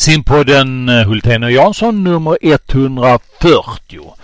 Simpodden 0.00 0.88
eh, 0.88 1.06
Hultén 1.06 1.42
och 1.42 1.50
Jansson 1.50 2.04
nummer 2.04 2.38
140. 2.42 4.14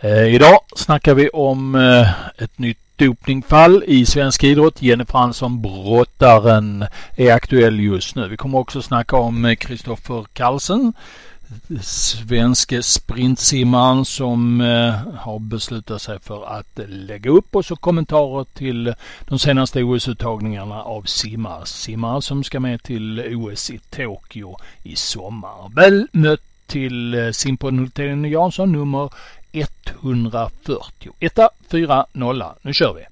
Eh, 0.00 0.34
idag 0.34 0.58
snackar 0.76 1.14
vi 1.14 1.28
om 1.28 1.74
eh, 1.74 2.42
ett 2.42 2.58
nytt 2.58 2.78
dopningfall 2.96 3.84
i 3.86 4.06
svensk 4.06 4.44
idrott. 4.44 4.82
Jenny 4.82 5.04
Fransson, 5.04 5.62
brottaren, 5.62 6.84
är 7.16 7.32
aktuell 7.32 7.80
just 7.80 8.14
nu. 8.14 8.28
Vi 8.28 8.36
kommer 8.36 8.58
också 8.58 8.82
snacka 8.82 9.16
om 9.16 9.44
eh, 9.44 9.54
Kristoffer 9.54 10.24
Karlsson 10.32 10.92
svenske 11.82 12.82
sprintsimmaren 12.82 14.04
som 14.04 14.60
eh, 14.60 15.14
har 15.18 15.38
beslutat 15.38 16.02
sig 16.02 16.18
för 16.20 16.58
att 16.58 16.80
lägga 16.88 17.30
upp 17.30 17.56
och 17.56 17.64
så 17.64 17.76
kommentarer 17.76 18.44
till 18.44 18.94
de 19.20 19.38
senaste 19.38 19.82
OS-uttagningarna 19.82 20.82
av 20.82 21.02
simmare. 21.02 21.66
Simmare 21.66 22.22
som 22.22 22.44
ska 22.44 22.60
med 22.60 22.82
till 22.82 23.36
OS 23.36 23.70
i 23.70 23.78
Tokyo 23.78 24.56
i 24.82 24.96
sommar. 24.96 25.74
Väl 25.74 26.06
mött 26.12 26.42
till 26.66 27.14
eh, 27.14 27.30
simpodden 27.30 27.78
Hultén 27.78 28.24
Jansson 28.24 28.72
nummer 28.72 29.10
140. 29.52 31.12
1 31.20 31.38
4 31.70 32.06
0. 32.12 32.44
Nu 32.62 32.74
kör 32.74 32.94
vi! 32.94 33.02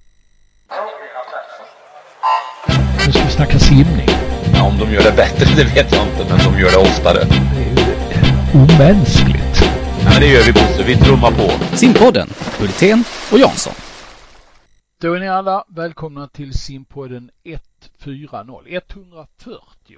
Nu 3.07 3.13
ska 3.13 3.25
vi 3.25 3.31
snacka 3.31 3.59
simning. 3.59 4.09
Ja, 4.55 4.63
om 4.63 4.79
de 4.79 4.93
gör 4.93 5.03
det 5.03 5.17
bättre 5.17 5.47
det 5.57 5.65
vet 5.65 5.93
jag 5.93 6.07
inte, 6.07 6.27
men 6.29 6.53
de 6.53 6.61
gör 6.61 6.71
det 6.71 6.77
oftare. 6.77 7.25
Det 7.25 8.28
omänskligt. 8.55 9.61
Ja, 10.05 10.11
men 10.11 10.21
det 10.21 10.27
gör 10.27 10.45
vi 10.47 10.53
Bosse, 10.53 10.85
vi 10.87 10.97
trummar 10.97 11.31
på. 11.31 11.77
Simpodden, 11.77 12.29
Hultén 12.59 13.05
och 13.33 13.39
Jansson. 13.39 13.75
Då 15.01 15.15
är 15.15 15.21
ni 15.21 15.29
alla 15.29 15.65
välkomna 15.69 16.29
till 16.29 16.53
Simpodden 16.53 17.31
140, 17.45 18.69
140. 18.69 19.97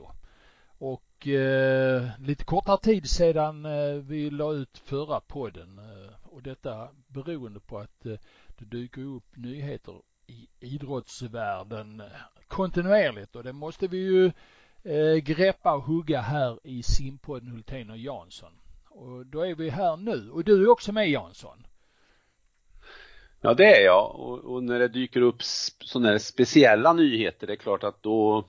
Och 0.78 1.28
eh, 1.28 2.08
lite 2.18 2.44
kortare 2.44 2.78
tid 2.78 3.10
sedan 3.10 3.64
eh, 3.64 3.94
vi 3.94 4.30
la 4.30 4.52
ut 4.52 4.82
förra 4.84 5.20
podden 5.20 5.78
eh, 5.78 6.12
och 6.22 6.42
detta 6.42 6.88
beroende 7.06 7.60
på 7.60 7.78
att 7.78 8.06
eh, 8.06 8.12
det 8.58 8.64
dyker 8.64 9.16
upp 9.16 9.36
nyheter 9.36 9.94
i 10.26 10.48
idrottsvärlden 10.60 12.02
kontinuerligt 12.48 13.36
och 13.36 13.44
det 13.44 13.52
måste 13.52 13.86
vi 13.86 13.98
ju 13.98 14.32
eh, 14.84 15.16
greppa 15.16 15.74
och 15.74 15.82
hugga 15.82 16.20
här 16.20 16.58
i 16.64 16.82
simpodden 16.82 17.48
Hultén 17.48 17.90
och 17.90 17.98
Jansson. 17.98 18.52
Och 18.88 19.26
då 19.26 19.40
är 19.40 19.54
vi 19.54 19.70
här 19.70 19.96
nu 19.96 20.30
och 20.30 20.44
du 20.44 20.62
är 20.62 20.70
också 20.70 20.92
med 20.92 21.10
Jansson. 21.10 21.66
Ja 23.40 23.54
det 23.54 23.76
är 23.76 23.84
jag 23.84 24.14
och, 24.14 24.38
och 24.38 24.64
när 24.64 24.78
det 24.78 24.88
dyker 24.88 25.20
upp 25.20 25.42
sådana 25.42 26.08
här 26.08 26.18
speciella 26.18 26.92
nyheter 26.92 27.46
det 27.46 27.52
är 27.52 27.56
klart 27.56 27.84
att 27.84 28.02
då 28.02 28.44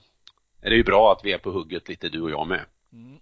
är 0.61 0.69
det 0.69 0.75
ju 0.75 0.83
bra 0.83 1.11
att 1.11 1.25
vi 1.25 1.33
är 1.33 1.37
på 1.37 1.51
hugget 1.51 1.89
lite 1.89 2.09
du 2.09 2.21
och 2.21 2.31
jag 2.31 2.47
med. 2.47 2.65
Mm. 2.93 3.19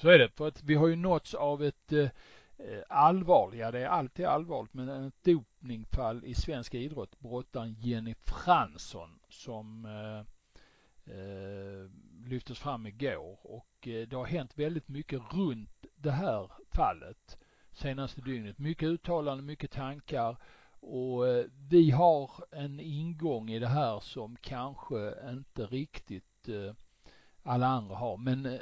Så 0.00 0.08
är 0.08 0.18
det 0.18 0.28
för 0.28 0.48
att 0.48 0.62
vi 0.62 0.74
har 0.74 0.88
ju 0.88 0.96
nåtts 0.96 1.34
av 1.34 1.64
ett 1.64 1.92
eh, 1.92 2.08
allvarligt, 2.88 3.60
ja 3.60 3.70
det 3.70 3.80
är 3.80 3.86
alltid 3.86 4.26
allvarligt, 4.26 4.74
men 4.74 5.06
ett 5.06 5.24
dopningfall 5.24 6.24
i 6.24 6.34
svensk 6.34 6.74
idrott. 6.74 7.18
Brottaren 7.18 7.76
Jenny 7.80 8.14
Fransson 8.14 9.18
som 9.28 9.84
eh, 9.84 10.31
Eh, 11.06 11.90
lyftes 12.24 12.58
fram 12.58 12.86
igår 12.86 13.38
och 13.42 13.88
eh, 13.88 14.08
det 14.08 14.16
har 14.16 14.24
hänt 14.24 14.58
väldigt 14.58 14.88
mycket 14.88 15.20
runt 15.32 15.86
det 15.96 16.10
här 16.10 16.50
fallet 16.74 17.38
senaste 17.72 18.20
dygnet. 18.20 18.58
Mycket 18.58 18.86
uttalanden, 18.86 19.46
mycket 19.46 19.70
tankar 19.70 20.36
och 20.80 21.28
eh, 21.28 21.44
vi 21.68 21.90
har 21.90 22.30
en 22.50 22.80
ingång 22.80 23.50
i 23.50 23.58
det 23.58 23.68
här 23.68 24.00
som 24.00 24.36
kanske 24.40 25.14
inte 25.30 25.66
riktigt 25.66 26.48
alla 27.42 27.66
andra 27.66 27.94
har. 27.94 28.16
Men 28.16 28.58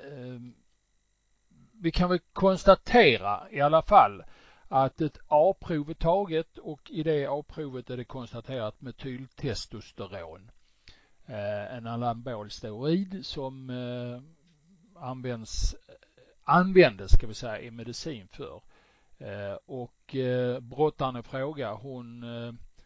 vi 1.73 1.91
kan 1.91 2.11
väl 2.11 2.19
konstatera 2.33 3.51
i 3.51 3.61
alla 3.61 3.83
fall 3.83 4.23
att 4.69 5.01
ett 5.01 5.19
A-prov 5.29 5.91
är 5.91 5.95
taget 5.95 6.59
och 6.59 6.91
i 6.91 7.03
det 7.03 7.27
A-provet 7.27 7.91
är 7.91 7.97
det 7.97 8.05
konstaterat 8.05 8.81
metyltestosteron. 8.81 10.51
Eh, 11.31 11.77
en 11.77 11.87
anabol 11.87 12.51
steroid 12.51 13.27
som 13.27 13.71
eh, 13.71 14.21
används, 15.03 15.75
eh, 15.75 15.95
användes 16.45 17.13
ska 17.13 17.27
vi 17.27 17.35
säga 17.35 17.61
i 17.61 17.71
medicin 17.71 18.29
för. 18.29 18.61
Och 19.67 20.17
brottaren 20.61 21.17
i 21.17 21.23
fråga 21.23 21.75
hon 21.75 22.25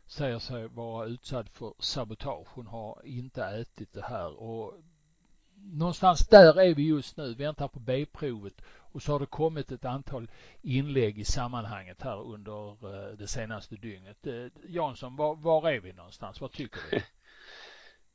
säger 0.07 0.39
sig 0.39 0.69
vara 0.69 1.07
utsatt 1.07 1.49
för 1.49 1.75
sabotage. 1.79 2.49
Hon 2.55 2.67
har 2.67 3.01
inte 3.05 3.45
ätit 3.45 3.93
det 3.93 4.05
här 4.05 4.43
och 4.43 4.75
någonstans 5.55 6.27
där 6.27 6.61
är 6.61 6.75
vi 6.75 6.83
just 6.83 7.17
nu, 7.17 7.35
väntar 7.35 7.69
på 7.69 7.81
B-provet 7.81 8.63
och 8.67 9.03
så 9.03 9.13
har 9.13 9.21
det 9.21 9.27
kommit 9.27 9.73
ett 9.73 9.85
antal 9.85 10.31
inlägg 10.63 11.19
i 11.19 11.25
sammanhanget 11.25 12.03
här 12.03 12.23
under 12.23 13.17
det 13.17 13.27
senaste 13.27 13.77
dygnet. 13.77 14.27
Jansson, 14.69 15.17
var, 15.17 15.37
var 15.37 15.71
är 15.71 15.81
vi 15.81 15.93
någonstans? 15.93 16.41
Vad 16.41 16.53
tycker 16.53 16.81
du? 16.91 17.01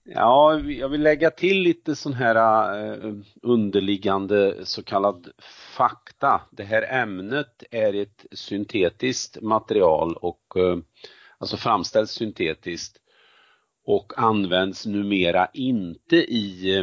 Ja, 0.03 0.59
jag 0.59 0.89
vill 0.89 1.01
lägga 1.01 1.31
till 1.31 1.61
lite 1.61 1.95
sån 1.95 2.13
här 2.13 2.35
uh, 3.05 3.21
underliggande 3.41 4.65
så 4.65 4.83
kallad 4.83 5.27
fakta. 5.77 6.41
Det 6.51 6.63
här 6.63 7.01
ämnet 7.03 7.63
är 7.71 7.93
ett 7.93 8.25
syntetiskt 8.31 9.41
material 9.41 10.15
och 10.15 10.53
uh, 10.57 10.77
alltså 11.37 11.57
framställs 11.57 12.11
syntetiskt 12.11 12.97
och 13.85 14.13
används 14.17 14.85
numera 14.85 15.47
inte 15.53 16.16
i 16.16 16.79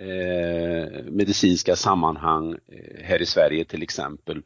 uh, 0.00 1.02
medicinska 1.04 1.76
sammanhang 1.76 2.56
här 3.02 3.22
i 3.22 3.26
Sverige 3.26 3.64
till 3.64 3.82
exempel. 3.82 4.42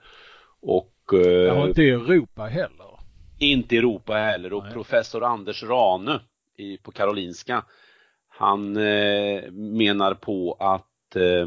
Och 0.62 0.94
ja, 1.12 1.68
inte 1.68 1.82
i 1.82 1.90
Europa 1.90 2.46
heller. 2.46 2.98
Inte 3.38 3.74
i 3.74 3.78
Europa 3.78 4.14
heller 4.14 4.52
och 4.52 4.64
Nej. 4.64 4.72
professor 4.72 5.24
Anders 5.24 5.62
Rane 5.62 6.20
i, 6.60 6.78
på 6.82 6.92
Karolinska. 6.92 7.64
Han 8.28 8.76
eh, 8.76 9.50
menar 9.52 10.14
på 10.14 10.56
att 10.60 11.16
eh, 11.16 11.46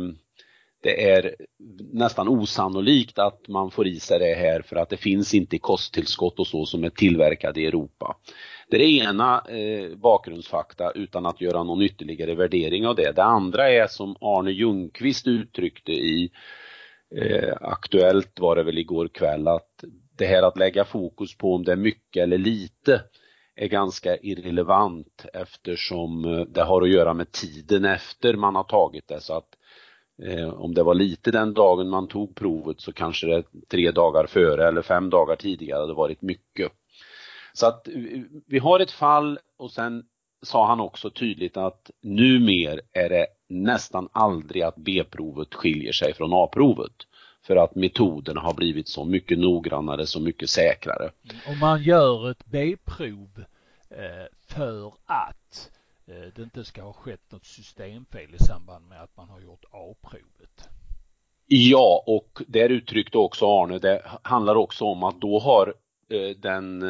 det 0.84 1.10
är 1.10 1.36
nästan 1.94 2.28
osannolikt 2.28 3.20
att 3.20 3.48
man 3.48 3.72
får 3.72 3.88
i 3.88 4.00
sig 4.00 4.20
det 4.20 4.34
här 4.34 4.62
för 4.62 4.76
att 4.76 4.90
det 4.90 4.98
finns 4.98 5.34
inte 5.34 5.60
kosttillskott 5.60 6.40
och 6.40 6.48
så 6.48 6.66
som 6.66 6.84
är 6.84 6.90
tillverkade 6.90 7.62
i 7.62 7.66
Europa. 7.66 8.18
Det 8.70 8.76
är 8.76 8.80
det 8.80 9.10
ena 9.10 9.44
eh, 9.50 9.96
bakgrundsfakta 9.96 10.92
utan 10.92 11.26
att 11.26 11.42
göra 11.42 11.64
någon 11.64 11.82
ytterligare 11.82 12.36
värdering 12.36 12.88
av 12.88 12.96
det. 12.96 13.12
Det 13.12 13.24
andra 13.24 13.70
är 13.70 13.88
som 13.88 14.16
Arne 14.22 14.52
Ljungqvist 14.52 15.28
uttryckte 15.28 15.92
i 15.92 16.32
eh, 17.16 17.54
Aktuellt 17.62 18.40
var 18.40 18.56
det 18.56 18.64
väl 18.64 18.78
igår 18.78 19.08
kväll 19.08 19.48
att 19.48 19.84
det 20.18 20.26
här 20.26 20.44
att 20.44 20.58
lägga 20.58 20.86
fokus 20.86 21.38
på 21.38 21.56
om 21.56 21.64
det 21.64 21.72
är 21.72 21.76
mycket 21.76 22.24
eller 22.24 22.38
lite 22.38 23.02
är 23.56 23.68
ganska 23.68 24.18
irrelevant 24.18 25.26
eftersom 25.34 26.26
eh, 26.26 26.42
det 26.42 26.64
har 26.64 26.82
att 26.82 26.90
göra 26.90 27.14
med 27.14 27.32
tiden 27.32 27.86
efter 27.86 28.34
man 28.34 28.56
har 28.56 28.64
tagit 28.64 29.08
det 29.08 29.22
så 29.22 29.38
att 29.38 29.58
eh, 30.24 30.50
om 30.50 30.74
det 30.74 30.84
var 30.84 30.96
lite 30.96 31.32
den 31.32 31.54
dagen 31.54 31.90
man 31.90 32.08
tog 32.08 32.36
provet 32.36 32.82
så 32.82 32.94
kanske 32.94 33.28
det 33.28 33.44
tre 33.70 33.92
dagar 33.92 34.28
före 34.28 34.68
eller 34.68 34.82
fem 34.82 35.10
dagar 35.10 35.36
tidigare 35.36 35.80
hade 35.82 35.94
varit 35.94 36.22
mycket. 36.22 36.72
Så 37.54 37.68
att 37.68 37.88
eh, 37.88 37.94
vi 38.48 38.60
har 38.60 38.80
ett 38.80 38.92
fall 38.92 39.40
och 39.58 39.72
sen 39.72 40.04
sa 40.42 40.68
han 40.68 40.80
också 40.80 41.10
tydligt 41.10 41.58
att 41.58 41.92
numer 42.02 42.82
är 42.92 43.10
det 43.10 43.28
nästan 43.50 44.10
aldrig 44.12 44.64
att 44.64 44.76
B-provet 44.76 45.54
skiljer 45.54 45.92
sig 45.92 46.14
från 46.14 46.34
A-provet 46.34 46.92
för 47.44 47.56
att 47.56 47.76
metoderna 47.76 48.42
har 48.42 48.54
blivit 48.54 48.88
så 48.88 49.06
mycket 49.06 49.40
noggrannare, 49.40 50.06
så 50.06 50.20
mycket 50.20 50.50
säkrare. 50.50 51.12
Om 51.48 51.60
man 51.60 51.84
gör 51.84 52.32
ett 52.32 52.46
B-prov 52.46 53.46
eh, 53.90 54.28
för 54.48 54.94
att 55.06 55.72
eh, 56.08 56.34
det 56.36 56.42
inte 56.44 56.64
ska 56.64 56.82
ha 56.82 56.94
skett 56.94 57.32
något 57.32 57.46
systemfel 57.46 58.36
i 58.36 58.44
samband 58.44 58.88
med 58.88 59.02
att 59.02 59.18
man 59.18 59.30
har 59.30 59.42
gjort 59.42 59.66
A-provet. 59.72 60.70
Ja, 61.48 62.04
och 62.08 62.42
där 62.48 62.70
uttryckte 62.70 63.18
också 63.18 63.46
Arne, 63.46 63.80
det 63.80 64.02
handlar 64.22 64.56
också 64.56 64.86
om 64.86 65.04
att 65.04 65.22
då 65.22 65.40
har 65.40 65.74
eh, 66.10 66.38
den 66.38 66.84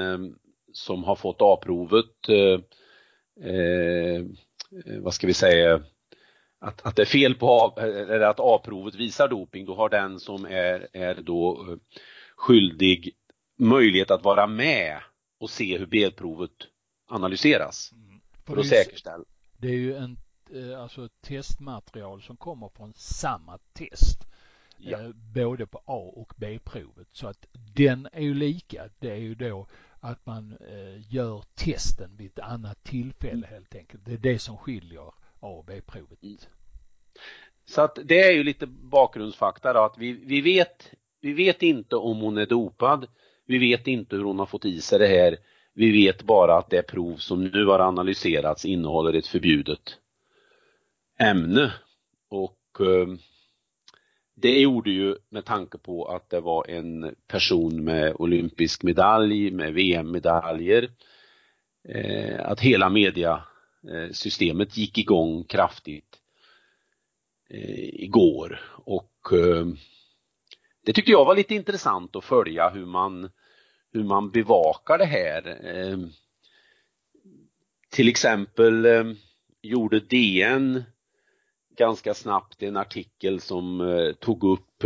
som 0.73 1.03
har 1.03 1.15
fått 1.15 1.41
A-provet, 1.41 2.05
vad 5.01 5.13
ska 5.13 5.27
vi 5.27 5.33
säga, 5.33 5.81
att, 6.63 6.81
att 6.85 6.95
det 6.95 7.01
är 7.01 7.05
fel 7.05 7.35
på 7.35 7.51
A, 7.51 7.81
eller 7.81 8.19
att 8.19 8.39
A-provet 8.39 8.95
visar 8.95 9.27
doping, 9.27 9.65
då 9.65 9.75
har 9.75 9.89
den 9.89 10.19
som 10.19 10.45
är, 10.45 10.87
är 10.93 11.15
då 11.15 11.67
eh, 11.69 11.77
skyldig 12.35 13.11
möjlighet 13.57 14.11
att 14.11 14.23
vara 14.23 14.47
med 14.47 14.99
och 15.39 15.49
se 15.49 15.77
hur 15.77 15.85
B-provet 15.85 16.51
analyseras. 17.07 17.91
Mm. 17.93 18.21
För, 18.45 18.53
för 18.53 18.61
att 18.61 18.67
säkerställa. 18.67 19.23
Det 19.57 19.67
är 19.67 19.77
ju 19.77 19.95
en, 19.95 20.17
eh, 20.53 20.81
alltså 20.81 21.05
ett 21.05 21.21
testmaterial 21.21 22.21
som 22.21 22.37
kommer 22.37 22.69
från 22.69 22.93
samma 22.95 23.57
test. 23.73 24.19
Ja. 24.77 24.99
Eh, 24.99 25.09
både 25.33 25.65
på 25.65 25.77
A 25.85 26.11
och 26.15 26.33
B-provet. 26.37 27.07
Så 27.11 27.27
att 27.27 27.45
den 27.75 28.07
är 28.13 28.21
ju 28.21 28.33
lika. 28.33 28.89
Det 28.99 29.11
är 29.11 29.15
ju 29.19 29.35
då 29.35 29.67
att 29.99 30.25
man 30.25 30.57
gör 31.09 31.43
testen 31.55 32.17
vid 32.17 32.27
ett 32.27 32.39
annat 32.39 32.83
tillfälle 32.83 33.47
helt 33.47 33.75
enkelt. 33.75 34.05
Det 34.05 34.13
är 34.13 34.17
det 34.17 34.39
som 34.39 34.57
skiljer 34.57 35.11
A 35.43 35.47
och 35.47 35.65
B-provet. 35.65 36.23
Mm. 36.23 36.37
Så 37.65 37.81
att 37.81 37.99
det 38.03 38.21
är 38.21 38.31
ju 38.31 38.43
lite 38.43 38.67
bakgrundsfakta 38.67 39.73
då, 39.73 39.79
att 39.79 39.97
vi, 39.97 40.11
vi 40.11 40.41
vet, 40.41 40.91
vi 41.21 41.33
vet 41.33 41.63
inte 41.63 41.95
om 41.95 42.17
hon 42.17 42.37
är 42.37 42.45
dopad. 42.45 43.07
Vi 43.45 43.57
vet 43.57 43.87
inte 43.87 44.15
hur 44.15 44.23
hon 44.23 44.39
har 44.39 44.45
fått 44.45 44.65
i 44.65 44.81
sig 44.81 44.99
det 44.99 45.07
här. 45.07 45.37
Vi 45.73 45.91
vet 45.91 46.23
bara 46.23 46.57
att 46.57 46.69
det 46.69 46.81
prov 46.81 47.15
som 47.15 47.43
nu 47.43 47.65
har 47.65 47.79
analyserats 47.79 48.65
innehåller 48.65 49.13
ett 49.13 49.27
förbjudet 49.27 49.97
ämne. 51.19 51.73
Och 52.29 52.79
eh, 52.79 53.07
det 54.35 54.59
gjorde 54.59 54.91
ju 54.91 55.15
med 55.29 55.45
tanke 55.45 55.77
på 55.77 56.05
att 56.05 56.29
det 56.29 56.39
var 56.39 56.69
en 56.69 57.15
person 57.27 57.83
med 57.83 58.15
olympisk 58.15 58.83
medalj, 58.83 59.51
med 59.51 59.73
VM-medaljer, 59.73 60.89
eh, 61.89 62.49
att 62.49 62.59
hela 62.59 62.89
media 62.89 63.43
Eh, 63.89 64.11
systemet 64.11 64.77
gick 64.77 64.97
igång 64.97 65.43
kraftigt 65.43 66.21
eh, 67.49 68.03
igår 68.03 68.59
och 68.85 69.33
eh, 69.33 69.65
det 70.85 70.93
tyckte 70.93 71.11
jag 71.11 71.25
var 71.25 71.35
lite 71.35 71.55
intressant 71.55 72.15
att 72.15 72.23
följa 72.23 72.69
hur 72.69 72.85
man 72.85 73.29
hur 73.91 74.03
man 74.03 74.31
bevakar 74.31 74.97
det 74.97 75.05
här. 75.05 75.57
Till 77.89 78.07
exempel 78.07 78.87
gjorde 79.61 79.99
DN 79.99 80.83
ganska 81.77 82.13
snabbt 82.13 82.63
en 82.63 82.77
artikel 82.77 83.41
som 83.41 84.13
tog 84.19 84.43
upp 84.43 84.83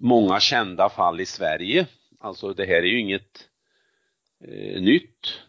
många 0.00 0.40
kända 0.40 0.88
fall 0.88 1.20
i 1.20 1.26
Sverige. 1.26 1.86
Alltså 2.18 2.54
det 2.54 2.66
här 2.66 2.74
är 2.74 2.86
ju 2.86 3.00
inget 3.00 3.48
nytt. 4.80 5.40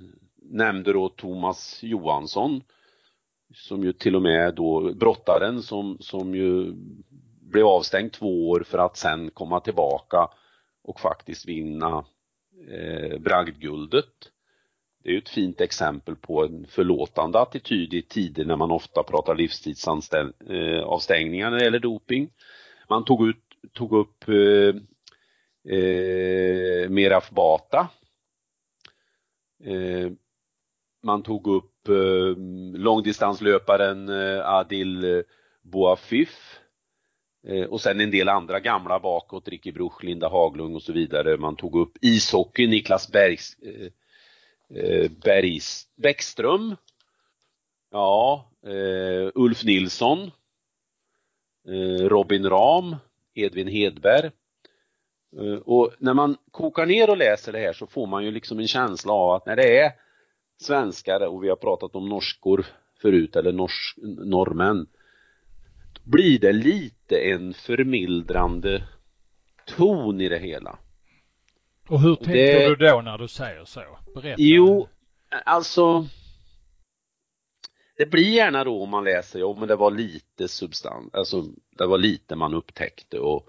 Nämnde 0.53 0.93
då 0.93 1.09
Thomas 1.09 1.83
Johansson 1.83 2.61
som 3.53 3.83
ju 3.83 3.93
till 3.93 4.15
och 4.15 4.21
med 4.21 4.55
då 4.55 4.93
brottaren 4.93 5.61
som, 5.61 5.97
som 5.99 6.35
ju 6.35 6.73
blev 7.41 7.65
avstängd 7.65 8.11
två 8.11 8.49
år 8.49 8.63
för 8.67 8.77
att 8.77 8.97
sen 8.97 9.31
komma 9.31 9.59
tillbaka 9.59 10.27
och 10.83 10.99
faktiskt 10.99 11.47
vinna 11.47 12.05
eh, 12.69 13.19
bragdguldet. 13.19 14.31
Det 15.03 15.09
är 15.09 15.13
ju 15.13 15.19
ett 15.19 15.29
fint 15.29 15.61
exempel 15.61 16.15
på 16.15 16.43
en 16.43 16.67
förlåtande 16.67 17.39
attityd 17.39 17.93
i 17.93 18.01
tider 18.01 18.45
när 18.45 18.55
man 18.55 18.71
ofta 18.71 19.03
pratar 19.03 19.35
livstidsavstängningar 19.35 21.47
eh, 21.47 21.51
när 21.51 21.57
det 21.57 21.63
gäller 21.63 21.79
doping. 21.79 22.29
Man 22.89 23.05
tog, 23.05 23.27
ut, 23.27 23.43
tog 23.73 23.93
upp 23.93 24.27
eh, 24.27 24.75
eh, 25.77 26.89
Meraf 26.89 27.29
Bata. 27.29 27.87
Eh, 29.63 30.11
man 31.03 31.23
tog 31.23 31.47
upp 31.47 31.87
eh, 31.87 32.37
långdistanslöparen 32.75 34.09
eh, 34.09 34.49
Adil 34.49 35.03
eh, 35.03 35.21
Boafif 35.61 36.59
eh, 37.47 37.65
och 37.65 37.81
sen 37.81 37.99
en 37.99 38.11
del 38.11 38.29
andra 38.29 38.59
gamla 38.59 38.99
bakåt, 38.99 39.47
Ricky 39.47 39.71
Bruch, 39.71 40.03
Linda 40.03 40.29
Haglund 40.29 40.75
och 40.75 40.83
så 40.83 40.93
vidare. 40.93 41.37
Man 41.37 41.55
tog 41.55 41.75
upp 41.75 41.97
ishockey, 42.01 42.67
Niklas 42.67 43.11
Bergs, 43.11 43.57
eh, 43.59 43.89
eh 44.77 45.11
Bergs, 45.23 45.87
Bäckström. 45.95 46.75
Ja, 47.91 48.51
eh, 48.65 49.31
Ulf 49.35 49.63
Nilsson. 49.63 50.31
Eh, 51.67 52.07
Robin 52.07 52.49
Ram, 52.49 52.95
Edvin 53.33 53.67
Hedberg. 53.67 54.31
Eh, 55.39 55.55
och 55.55 55.91
när 55.99 56.13
man 56.13 56.37
kokar 56.51 56.85
ner 56.85 57.09
och 57.09 57.17
läser 57.17 57.51
det 57.51 57.59
här 57.59 57.73
så 57.73 57.87
får 57.87 58.07
man 58.07 58.25
ju 58.25 58.31
liksom 58.31 58.59
en 58.59 58.67
känsla 58.67 59.13
av 59.13 59.31
att 59.31 59.45
när 59.45 59.55
det 59.55 59.79
är 59.79 59.91
svenskar 60.57 61.27
och 61.27 61.43
vi 61.43 61.49
har 61.49 61.55
pratat 61.55 61.95
om 61.95 62.09
norskor 62.09 62.65
förut 63.01 63.35
eller 63.35 63.51
norsk, 63.51 63.97
norrmän 64.25 64.87
blir 66.03 66.39
det 66.39 66.53
lite 66.53 67.17
en 67.17 67.53
förmildrande 67.53 68.83
ton 69.65 70.21
i 70.21 70.29
det 70.29 70.39
hela. 70.39 70.79
Och 71.89 72.01
hur 72.01 72.15
tänker 72.15 72.59
det... 72.59 72.69
du 72.69 72.75
då 72.75 73.01
när 73.01 73.17
du 73.17 73.27
säger 73.27 73.65
så? 73.65 73.81
Berätta. 74.15 74.35
Jo, 74.37 74.87
alltså 75.45 76.07
det 77.97 78.05
blir 78.05 78.29
gärna 78.29 78.63
då 78.63 78.83
om 78.83 78.89
man 78.89 79.03
läser, 79.03 79.39
jo 79.39 79.55
men 79.59 79.67
det 79.67 79.75
var 79.75 79.91
lite 79.91 80.47
substans, 80.47 81.13
alltså 81.13 81.41
det 81.77 81.85
var 81.85 81.97
lite 81.97 82.35
man 82.35 82.53
upptäckte 82.53 83.19
och 83.19 83.47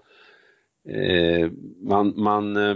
eh, 0.89 1.51
man, 1.81 2.13
man, 2.15 2.57
eh, 2.57 2.75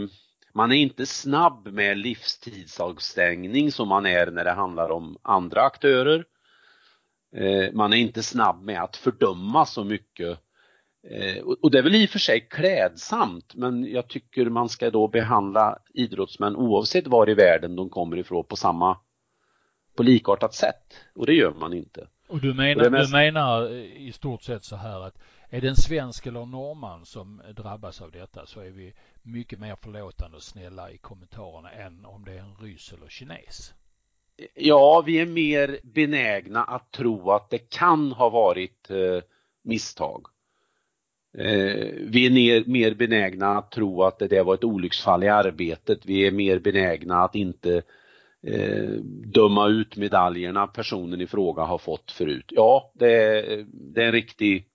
man 0.54 0.72
är 0.72 0.76
inte 0.76 1.06
snabb 1.06 1.68
med 1.68 1.98
livstidsavstängning 1.98 3.72
som 3.72 3.88
man 3.88 4.06
är 4.06 4.32
när 4.32 4.44
det 4.44 4.52
handlar 4.52 4.90
om 4.90 5.18
andra 5.22 5.62
aktörer. 5.62 6.26
Eh, 7.36 7.74
man 7.74 7.94
är 7.94 7.98
inte 7.98 8.24
snabb 8.24 8.64
med 8.64 8.84
att 8.84 8.96
fördöma 8.96 9.66
så 9.66 9.84
mycket 9.84 10.40
Eh, 11.08 11.44
och 11.62 11.72
det 11.72 11.78
är 11.78 11.84
väl 11.84 11.96
i 11.96 12.06
och 12.06 12.10
för 12.10 12.20
sig 12.20 12.48
klädsamt 12.50 13.56
men 13.56 13.86
jag 13.92 14.08
tycker 14.08 14.46
man 14.46 14.70
ska 14.70 14.90
då 14.90 15.08
behandla 15.08 15.78
idrottsmän 15.94 16.56
oavsett 16.56 17.08
var 17.08 17.30
i 17.30 17.34
världen 17.34 17.76
de 17.76 17.90
kommer 17.90 18.18
ifrån 18.18 18.46
på 18.46 18.56
samma, 18.56 18.98
på 19.98 20.04
likartat 20.04 20.54
sätt. 20.54 20.96
Och 21.16 21.26
det 21.26 21.34
gör 21.34 21.54
man 21.54 21.74
inte. 21.74 22.08
Och 22.28 22.42
du 22.42 22.54
menar, 22.54 22.86
och 22.86 22.92
mest... 22.92 23.12
du 23.12 23.18
menar 23.18 23.74
i 23.76 24.12
stort 24.12 24.44
sett 24.44 24.64
så 24.64 24.76
här 24.76 25.08
att 25.08 25.18
är 25.50 25.62
det 25.62 25.68
en 25.68 25.76
svensk 25.76 26.26
eller 26.26 26.46
norrman 26.46 27.06
som 27.06 27.42
drabbas 27.56 28.02
av 28.02 28.12
detta 28.12 28.46
så 28.46 28.60
är 28.60 28.70
vi 28.70 28.94
mycket 29.22 29.60
mer 29.60 29.76
förlåtande 29.76 30.38
och 30.38 30.44
snälla 30.44 30.92
i 30.92 30.98
kommentarerna 30.98 31.72
än 31.72 32.06
om 32.06 32.26
det 32.26 32.34
är 32.34 32.40
en 32.40 32.56
ryss 32.62 32.94
eller 32.94 33.10
kines. 33.10 33.74
Ja, 34.56 35.04
vi 35.06 35.20
är 35.20 35.26
mer 35.26 35.80
benägna 35.84 36.64
att 36.64 36.92
tro 36.92 37.32
att 37.32 37.50
det 37.50 37.70
kan 37.70 38.12
ha 38.12 38.30
varit 38.30 38.90
eh, 38.90 39.24
misstag. 39.64 40.26
Eh, 41.38 41.90
vi 42.02 42.26
är 42.26 42.30
ner, 42.30 42.64
mer 42.66 42.94
benägna 42.94 43.58
att 43.58 43.72
tro 43.72 44.04
att 44.04 44.20
det 44.20 44.28
där 44.28 44.44
var 44.44 44.54
ett 44.54 44.64
olycksfall 44.64 45.24
i 45.24 45.28
arbetet. 45.28 46.06
Vi 46.06 46.28
är 46.28 46.32
mer 46.32 46.60
benägna 46.60 47.24
att 47.24 47.36
inte 47.36 47.82
eh, 48.44 48.90
döma 49.26 49.68
ut 49.68 49.98
medaljerna 49.98 50.68
personen 50.68 51.22
i 51.22 51.28
fråga 51.28 51.64
har 51.64 51.78
fått 51.78 52.12
förut. 52.12 52.46
Ja, 52.48 52.92
det 52.96 53.14
är, 53.14 53.66
det 53.72 54.02
är 54.02 54.06
en 54.06 54.12
riktig, 54.12 54.66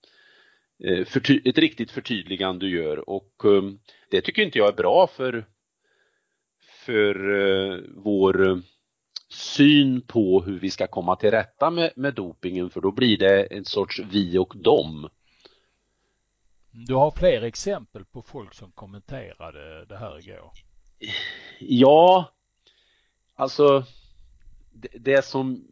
ett 1.45 1.57
riktigt 1.57 1.91
förtydligande 1.91 2.65
du 2.65 2.77
gör 2.77 3.09
och 3.09 3.45
eh, 3.45 3.63
det 4.09 4.21
tycker 4.21 4.41
inte 4.41 4.57
jag 4.57 4.67
är 4.67 4.77
bra 4.77 5.07
för, 5.07 5.45
för 6.85 7.15
eh, 7.39 7.79
vår 7.95 8.61
syn 9.29 10.01
på 10.01 10.41
hur 10.41 10.59
vi 10.59 10.69
ska 10.69 10.87
komma 10.87 11.15
till 11.15 11.31
rätta 11.31 11.71
med, 11.71 11.91
med 11.95 12.13
dopingen 12.13 12.69
för 12.69 12.81
då 12.81 12.91
blir 12.91 13.17
det 13.17 13.43
en 13.43 13.65
sorts 13.65 13.99
vi 14.11 14.37
och 14.37 14.53
dem. 14.57 15.09
Du 16.71 16.93
har 16.93 17.11
fler 17.11 17.41
exempel 17.41 18.05
på 18.05 18.21
folk 18.21 18.53
som 18.53 18.71
kommenterade 18.71 19.85
det 19.85 19.97
här 19.97 20.19
igår? 20.19 20.51
Ja, 21.59 22.31
alltså 23.35 23.83
det, 24.73 24.89
det 24.93 25.25
som 25.25 25.67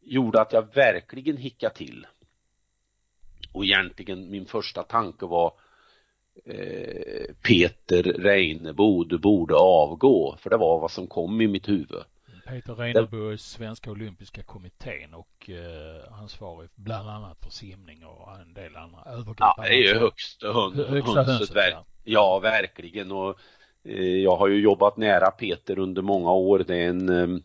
gjorde 0.00 0.40
att 0.40 0.52
jag 0.52 0.74
verkligen 0.74 1.36
hickade 1.36 1.74
till 1.74 2.06
och 3.52 3.64
egentligen 3.64 4.30
min 4.30 4.46
första 4.46 4.82
tanke 4.82 5.26
var 5.26 5.52
eh, 6.44 7.34
Peter 7.42 8.02
Reinebo, 8.02 9.04
du 9.04 9.18
borde 9.18 9.54
avgå, 9.54 10.36
för 10.38 10.50
det 10.50 10.56
var 10.56 10.80
vad 10.80 10.90
som 10.90 11.06
kom 11.06 11.40
i 11.40 11.48
mitt 11.48 11.68
huvud. 11.68 12.02
Peter 12.48 12.74
Reinebo 12.74 13.28
är 13.28 13.36
svenska 13.36 13.90
olympiska 13.90 14.42
kommittén 14.42 15.14
och 15.14 15.50
eh, 15.50 16.20
ansvarig 16.22 16.70
bland 16.74 17.08
annat 17.08 17.38
för 17.42 17.50
simning 17.50 18.06
och 18.06 18.40
en 18.40 18.54
del 18.54 18.76
andra 18.76 19.02
övergripande. 19.06 19.54
Ja, 19.56 19.62
det 19.62 19.68
är 19.68 19.94
ju 19.94 19.98
högsta, 19.98 20.52
hund, 20.52 20.76
högsta 20.76 21.22
hönset. 21.22 21.56
Ver 21.56 21.70
ja. 21.70 21.84
ja, 22.04 22.38
verkligen 22.38 23.12
och 23.12 23.38
eh, 23.84 24.02
jag 24.02 24.36
har 24.36 24.48
ju 24.48 24.60
jobbat 24.60 24.96
nära 24.96 25.30
Peter 25.30 25.78
under 25.78 26.02
många 26.02 26.32
år. 26.32 26.64
Det 26.66 26.76
är 26.76 26.88
en 26.88 27.08
eh, 27.08 27.40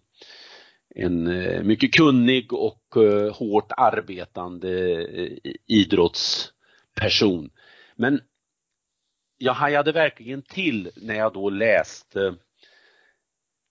en 0.96 1.28
eh, 1.28 1.64
mycket 1.64 1.94
kunnig 1.94 2.54
och 2.54 2.98
eh, 2.98 3.34
hårt 3.34 3.72
arbetande 3.78 5.02
eh, 5.02 5.38
idrottsperson. 5.68 7.50
Men 7.96 8.22
jag 9.38 9.54
hajade 9.54 9.92
verkligen 9.92 10.42
till 10.42 10.92
när 10.96 11.16
jag 11.16 11.34
då 11.34 11.50
läste 11.50 12.36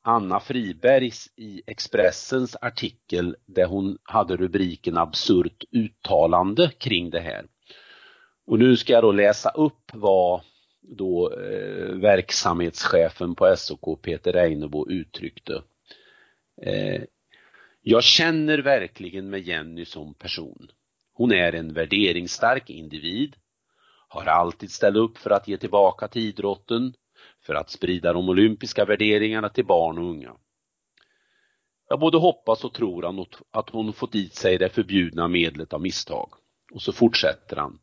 Anna 0.05 0.41
Fribergs 0.41 1.29
i 1.37 1.63
Expressens 1.67 2.57
artikel 2.61 3.37
där 3.47 3.67
hon 3.67 3.99
hade 4.03 4.37
rubriken 4.37 4.99
absurt 4.99 5.65
uttalande 5.71 6.71
kring 6.79 7.11
det 7.11 7.21
här. 7.21 7.47
Och 8.47 8.59
nu 8.59 8.77
ska 8.77 8.93
jag 8.93 9.05
då 9.05 9.13
läsa 9.13 9.51
upp 9.51 9.91
vad 9.93 10.41
då 10.81 11.33
eh, 11.33 11.95
verksamhetschefen 11.95 13.35
på 13.35 13.57
SOK 13.57 14.03
Peter 14.03 14.37
Einebo 14.37 14.89
uttryckte. 14.89 15.63
Eh, 16.63 17.03
jag 17.81 18.05
känner 18.05 18.59
verkligen 18.59 19.31
med 19.31 19.41
Jenny 19.41 19.85
som 19.85 20.15
person. 20.15 20.69
Hon 21.15 21.33
är 21.33 21.53
en 21.53 21.73
värderingsstark 21.73 22.71
individ, 22.71 23.37
har 24.09 24.27
alltid 24.27 24.71
ställt 24.71 24.97
upp 24.97 25.19
för 25.19 25.31
att 25.31 25.49
ge 25.49 25.57
tillbaka 25.57 26.09
till 26.09 26.23
idrotten, 26.23 26.95
för 27.47 27.55
att 27.55 27.71
sprida 27.71 28.13
de 28.13 28.29
olympiska 28.29 28.85
värderingarna 28.85 29.49
till 29.49 29.67
barn 29.67 29.99
och 29.99 30.05
unga. 30.05 30.37
Jag 31.89 32.01
både 32.01 32.19
hoppas 32.19 32.65
och 32.65 32.75
tror 32.75 33.27
att 33.51 33.71
hon 33.71 33.93
fått 33.93 34.13
dit 34.13 34.35
sig 34.35 34.59
det 34.59 34.69
förbjudna 34.69 35.29
medlet 35.29 35.73
av 35.73 35.81
misstag. 35.81 36.29
Och 36.73 36.83
så 36.83 36.93
fortsätter 36.93 37.57
han. 37.57 37.79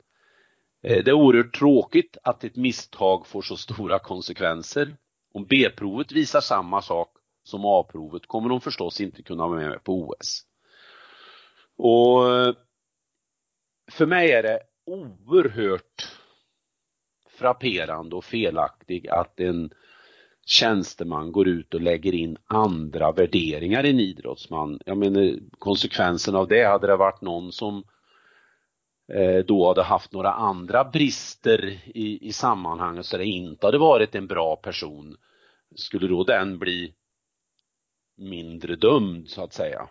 Eh, 0.83 1.03
det 1.03 1.11
är 1.11 1.13
oerhört 1.13 1.55
tråkigt 1.55 2.17
att 2.23 2.43
ett 2.43 2.55
misstag 2.55 3.27
får 3.27 3.41
så 3.41 3.57
stora 3.57 3.99
konsekvenser. 3.99 4.95
Om 5.33 5.45
B-provet 5.45 6.11
visar 6.11 6.41
samma 6.41 6.81
sak 6.81 7.18
som 7.49 7.65
A-provet 7.65 8.27
kommer 8.27 8.49
de 8.49 8.61
förstås 8.61 9.01
inte 9.01 9.23
kunna 9.23 9.47
vara 9.47 9.59
med 9.59 9.83
på 9.83 9.93
OS. 9.93 10.45
Och 11.77 12.35
eh, 12.35 12.53
för 13.91 14.05
mig 14.05 14.31
är 14.31 14.43
det 14.43 14.59
oerhört 14.85 16.15
frapperande 17.29 18.15
och 18.15 18.25
felaktigt 18.25 19.09
att 19.09 19.39
en 19.39 19.73
tjänsteman 20.45 21.31
går 21.31 21.47
ut 21.47 21.73
och 21.73 21.81
lägger 21.81 22.13
in 22.15 22.37
andra 22.45 23.11
värderingar 23.11 23.85
i 23.85 23.89
en 23.89 23.99
idrottsman. 23.99 24.79
Jag 24.85 24.97
menar 24.97 25.39
konsekvensen 25.59 26.35
av 26.35 26.47
det 26.47 26.63
hade 26.63 26.87
det 26.87 26.95
varit 26.95 27.21
någon 27.21 27.51
som 27.51 27.83
eh, 29.13 29.45
då 29.45 29.67
hade 29.67 29.83
haft 29.83 30.13
några 30.13 30.31
andra 30.31 30.83
brister 30.83 31.65
i, 31.85 32.27
i 32.27 32.31
sammanhanget 32.33 33.05
så 33.05 33.17
det 33.17 33.25
inte 33.25 33.67
hade 33.67 33.77
varit 33.77 34.15
en 34.15 34.27
bra 34.27 34.55
person. 34.55 35.17
Skulle 35.75 36.07
då 36.07 36.23
den 36.23 36.59
bli 36.59 36.93
mindre 38.19 38.75
dömd 38.75 39.29
så 39.29 39.43
att 39.43 39.53
säga? 39.53 39.89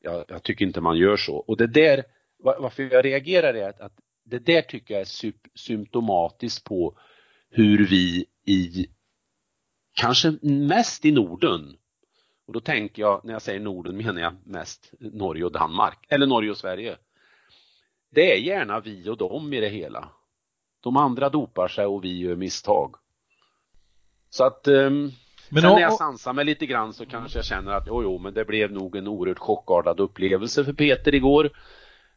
Jag, 0.00 0.24
jag 0.28 0.42
tycker 0.42 0.64
inte 0.64 0.80
man 0.80 0.96
gör 0.96 1.16
så. 1.16 1.36
Och 1.36 1.56
det 1.56 1.66
där, 1.66 2.04
varför 2.38 2.82
jag 2.82 3.04
reagerar 3.04 3.54
är 3.54 3.68
att, 3.68 3.80
att 3.80 4.00
det 4.24 4.38
där 4.38 4.62
tycker 4.62 4.94
jag 4.94 5.00
är 5.00 5.32
symptomatiskt 5.58 6.64
på 6.64 6.98
hur 7.50 7.86
vi 7.86 8.26
i 8.44 8.86
kanske 9.94 10.38
mest 10.42 11.04
i 11.04 11.12
Norden. 11.12 11.76
Och 12.46 12.52
då 12.52 12.60
tänker 12.60 13.02
jag, 13.02 13.24
när 13.24 13.32
jag 13.32 13.42
säger 13.42 13.60
Norden 13.60 13.96
menar 13.96 14.20
jag 14.20 14.34
mest 14.44 14.92
Norge 15.00 15.44
och 15.44 15.52
Danmark, 15.52 16.06
eller 16.08 16.26
Norge 16.26 16.50
och 16.50 16.56
Sverige. 16.56 16.96
Det 18.10 18.32
är 18.32 18.36
gärna 18.36 18.80
vi 18.80 19.08
och 19.08 19.16
dem 19.16 19.52
i 19.52 19.60
det 19.60 19.68
hela. 19.68 20.08
De 20.80 20.96
andra 20.96 21.28
dopar 21.28 21.68
sig 21.68 21.86
och 21.86 22.04
vi 22.04 22.18
gör 22.18 22.36
misstag. 22.36 22.94
Så 24.30 24.44
att 24.44 24.68
um, 24.68 25.12
men 25.50 25.62
sen 25.62 25.72
när 25.72 25.80
jag 25.80 25.92
sansar 25.92 26.32
mig 26.32 26.44
lite 26.44 26.66
grann 26.66 26.92
så 26.92 27.06
kanske 27.06 27.38
jag 27.38 27.44
känner 27.44 27.72
att 27.72 27.84
jo, 27.86 28.02
jo, 28.02 28.18
men 28.18 28.34
det 28.34 28.44
blev 28.44 28.72
nog 28.72 28.96
en 28.96 29.08
oerhört 29.08 29.38
chockartad 29.38 30.00
upplevelse 30.00 30.64
för 30.64 30.72
Peter 30.72 31.14
igår. 31.14 31.50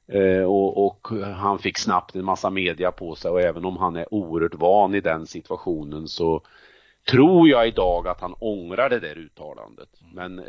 Eh, 0.08 0.44
och, 0.44 0.86
och, 0.86 1.08
han 1.36 1.60
fick 1.60 1.78
snabbt 1.78 2.16
en 2.16 2.26
massa 2.26 2.50
media 2.50 2.92
på 2.92 3.16
sig 3.16 3.32
och 3.32 3.42
även 3.42 3.66
om 3.66 3.78
han 3.78 3.96
är 3.96 4.14
oerhört 4.14 4.56
van 4.56 4.96
i 4.96 5.02
den 5.02 5.28
situationen 5.28 6.08
så 6.08 6.42
tror 7.10 7.50
jag 7.50 7.68
idag 7.68 8.08
att 8.08 8.22
han 8.22 8.36
ångrar 8.40 8.90
det 8.90 9.00
där 9.00 9.18
uttalandet. 9.18 9.90
Men 10.14 10.46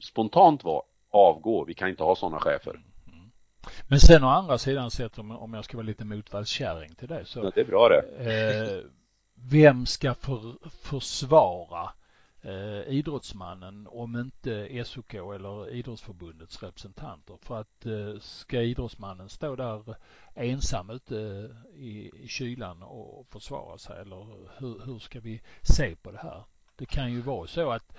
spontant 0.00 0.64
var 0.64 0.82
avgå, 1.10 1.64
vi 1.64 1.74
kan 1.74 1.88
inte 1.88 2.02
ha 2.02 2.16
sådana 2.16 2.40
chefer. 2.40 2.80
Men 3.88 4.00
sen 4.00 4.24
å 4.24 4.28
andra 4.28 4.58
sidan 4.58 4.90
sett 4.90 5.18
om, 5.18 5.30
om 5.30 5.54
jag 5.54 5.64
ska 5.64 5.76
vara 5.76 5.86
lite 5.86 6.04
motvallskärring 6.04 6.94
till 6.94 7.08
det 7.08 7.24
så. 7.24 7.40
Ja, 7.44 7.50
det 7.54 7.60
är 7.60 7.64
bra 7.64 7.88
det. 7.88 8.02
Eh, 8.30 8.90
vem 9.34 9.86
ska 9.86 10.14
för, 10.14 10.68
försvara 10.82 11.90
eh, 12.44 12.88
idrottsmannen 12.88 13.88
om 13.90 14.16
inte 14.16 14.84
SOK 14.84 15.14
eller 15.14 15.70
idrottsförbundets 15.70 16.62
representanter. 16.62 17.38
För 17.42 17.60
att 17.60 17.86
eh, 17.86 18.20
ska 18.20 18.62
idrottsmannen 18.62 19.28
stå 19.28 19.56
där 19.56 19.96
ensam 20.34 20.90
ute 20.90 21.20
eh, 21.20 21.80
i, 21.80 22.10
i 22.16 22.28
kylan 22.28 22.82
och 22.82 23.26
försvara 23.30 23.78
sig 23.78 24.00
eller 24.00 24.26
hur, 24.58 24.84
hur 24.84 24.98
ska 24.98 25.20
vi 25.20 25.40
se 25.62 25.96
på 25.96 26.10
det 26.10 26.18
här? 26.18 26.44
Det 26.76 26.86
kan 26.86 27.12
ju 27.12 27.20
vara 27.20 27.46
så 27.46 27.70
att 27.70 27.96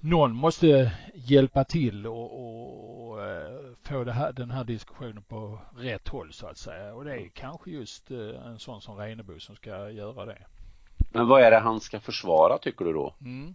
någon 0.00 0.34
måste 0.34 0.92
hjälpa 1.14 1.64
till 1.64 2.06
och, 2.06 2.40
och, 2.40 3.10
och 3.10 3.18
få 3.82 4.04
här, 4.04 4.32
den 4.32 4.50
här 4.50 4.64
diskussionen 4.64 5.22
på 5.22 5.60
rätt 5.76 6.08
håll 6.08 6.32
så 6.32 6.46
att 6.46 6.58
säga. 6.58 6.94
Och 6.94 7.04
det 7.04 7.14
är 7.14 7.28
kanske 7.28 7.70
just 7.70 8.10
eh, 8.10 8.46
en 8.46 8.58
sån 8.58 8.80
som 8.80 8.96
Renebo 8.96 9.40
som 9.40 9.56
ska 9.56 9.90
göra 9.90 10.24
det. 10.24 10.46
Men 11.12 11.28
vad 11.28 11.42
är 11.42 11.50
det 11.50 11.58
han 11.58 11.80
ska 11.80 12.00
försvara 12.00 12.58
tycker 12.58 12.84
du 12.84 12.92
då? 12.92 13.14
Mm. 13.20 13.54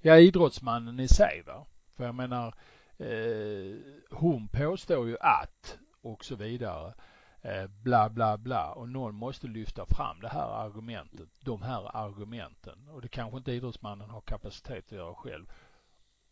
Ja, 0.00 0.18
idrottsmannen 0.18 1.00
i 1.00 1.08
sig 1.08 1.42
va. 1.46 1.66
För 1.96 2.04
jag 2.04 2.14
menar, 2.14 2.54
eh, 2.98 3.76
hon 4.10 4.48
påstår 4.48 5.08
ju 5.08 5.16
att 5.20 5.78
och 6.02 6.24
så 6.24 6.36
vidare. 6.36 6.94
Eh, 7.42 7.66
bla 7.66 8.08
bla 8.08 8.38
bla 8.38 8.72
och 8.72 8.88
någon 8.88 9.14
måste 9.14 9.46
lyfta 9.46 9.86
fram 9.86 10.20
det 10.20 10.28
här 10.28 10.48
argumentet, 10.64 11.28
de 11.40 11.62
här 11.62 11.96
argumenten 11.96 12.88
och 12.88 13.02
det 13.02 13.08
kanske 13.08 13.36
inte 13.36 13.52
idrottsmannen 13.52 14.10
har 14.10 14.20
kapacitet 14.20 14.84
att 14.84 14.92
göra 14.92 15.14
själv 15.14 15.46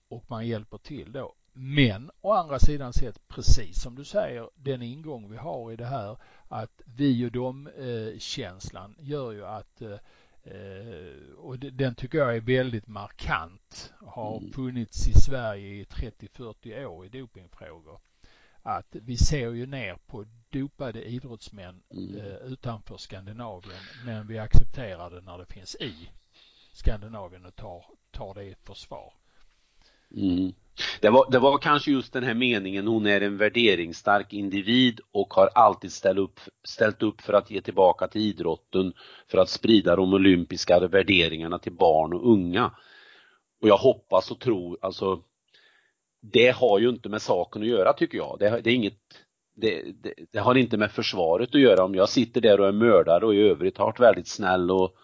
och 0.09 0.25
man 0.29 0.47
hjälper 0.47 0.79
till 0.79 1.13
då. 1.13 1.35
Men 1.53 2.11
å 2.21 2.33
andra 2.33 2.59
sidan 2.59 2.93
sett, 2.93 3.29
precis 3.29 3.83
som 3.83 3.95
du 3.95 4.05
säger, 4.05 4.51
den 4.55 4.83
ingång 4.83 5.31
vi 5.31 5.37
har 5.37 5.73
i 5.73 5.77
det 5.77 5.87
här 5.87 6.17
att 6.49 6.83
vi 6.85 7.27
och 7.27 7.33
dem 7.33 7.67
eh, 7.67 8.19
känslan 8.19 8.97
gör 8.99 9.33
ju 9.33 9.47
att 9.47 9.83
Eh, 9.83 9.99
och 11.37 11.59
den 11.59 11.95
tycker 11.95 12.19
jag 12.19 12.37
är 12.37 12.41
väldigt 12.41 12.87
markant. 12.87 13.93
Har 14.01 14.39
mm. 14.39 14.53
funnits 14.53 15.09
i 15.09 15.13
Sverige 15.13 15.69
i 15.69 15.85
30-40 15.85 16.85
år 16.85 17.07
i 17.07 17.09
dopingfrågor. 17.09 18.01
Att 18.63 18.87
vi 18.91 19.17
ser 19.17 19.51
ju 19.51 19.67
ner 19.67 19.99
på 20.07 20.25
dopade 20.51 21.05
idrottsmän 21.05 21.83
mm. 21.91 22.17
eh, 22.17 22.37
utanför 22.37 22.97
Skandinavien 22.97 23.81
men 24.05 24.27
vi 24.27 24.39
accepterar 24.39 25.11
det 25.11 25.21
när 25.21 25.39
det 25.39 25.47
finns 25.47 25.75
i 25.75 26.11
Skandinavien 26.73 27.47
och 27.47 27.57
tar, 27.57 27.85
tar 28.11 28.35
det 28.35 28.45
i 28.45 28.55
försvar. 28.55 29.13
Mm. 30.17 30.53
Det 31.01 31.11
var, 31.11 31.31
det 31.31 31.39
var 31.39 31.59
kanske 31.59 31.91
just 31.91 32.13
den 32.13 32.25
här 32.25 32.35
meningen, 32.35 32.87
hon 32.87 33.07
är 33.07 33.21
en 33.21 33.37
värderingsstark 33.37 34.33
individ 34.33 35.01
och 35.13 35.35
har 35.35 35.51
alltid 35.55 35.93
ställt 35.93 36.19
upp, 36.19 36.41
ställt 36.65 37.03
upp 37.03 37.21
för 37.21 37.33
att 37.33 37.51
ge 37.51 37.61
tillbaka 37.61 38.09
till 38.09 38.21
idrotten, 38.21 38.93
för 39.31 39.39
att 39.39 39.49
sprida 39.49 39.97
de 39.97 40.15
olympiska 40.15 40.89
värderingarna 40.89 41.59
till 41.59 41.73
barn 41.73 42.13
och 42.13 42.33
unga. 42.33 42.71
Och 43.61 43.69
jag 43.69 43.77
hoppas 43.77 44.31
och 44.31 44.41
tror, 44.41 44.79
alltså 44.83 45.23
det 46.33 46.51
har 46.51 46.79
ju 46.79 46.89
inte 46.89 47.09
med 47.09 47.23
saken 47.23 47.63
att 47.63 47.69
göra 47.69 47.93
tycker 47.93 48.19
jag. 48.19 48.37
Det, 48.39 48.61
det 48.65 48.71
är 48.71 48.75
inget 48.75 48.99
det, 49.57 49.83
det, 50.03 50.15
det, 50.33 50.39
har 50.39 50.55
inte 50.55 50.77
med 50.77 50.93
försvaret 50.93 51.55
att 51.55 51.61
göra 51.61 51.85
om 51.85 51.95
jag 51.95 52.09
sitter 52.09 52.41
där 52.41 52.61
och 52.61 52.69
är 52.69 52.73
mördare 52.73 53.27
och 53.27 53.35
i 53.35 53.41
övrigt 53.41 53.79
har 53.79 53.87
varit 53.87 54.01
väldigt 54.01 54.29
snäll 54.29 54.71
och 54.71 54.97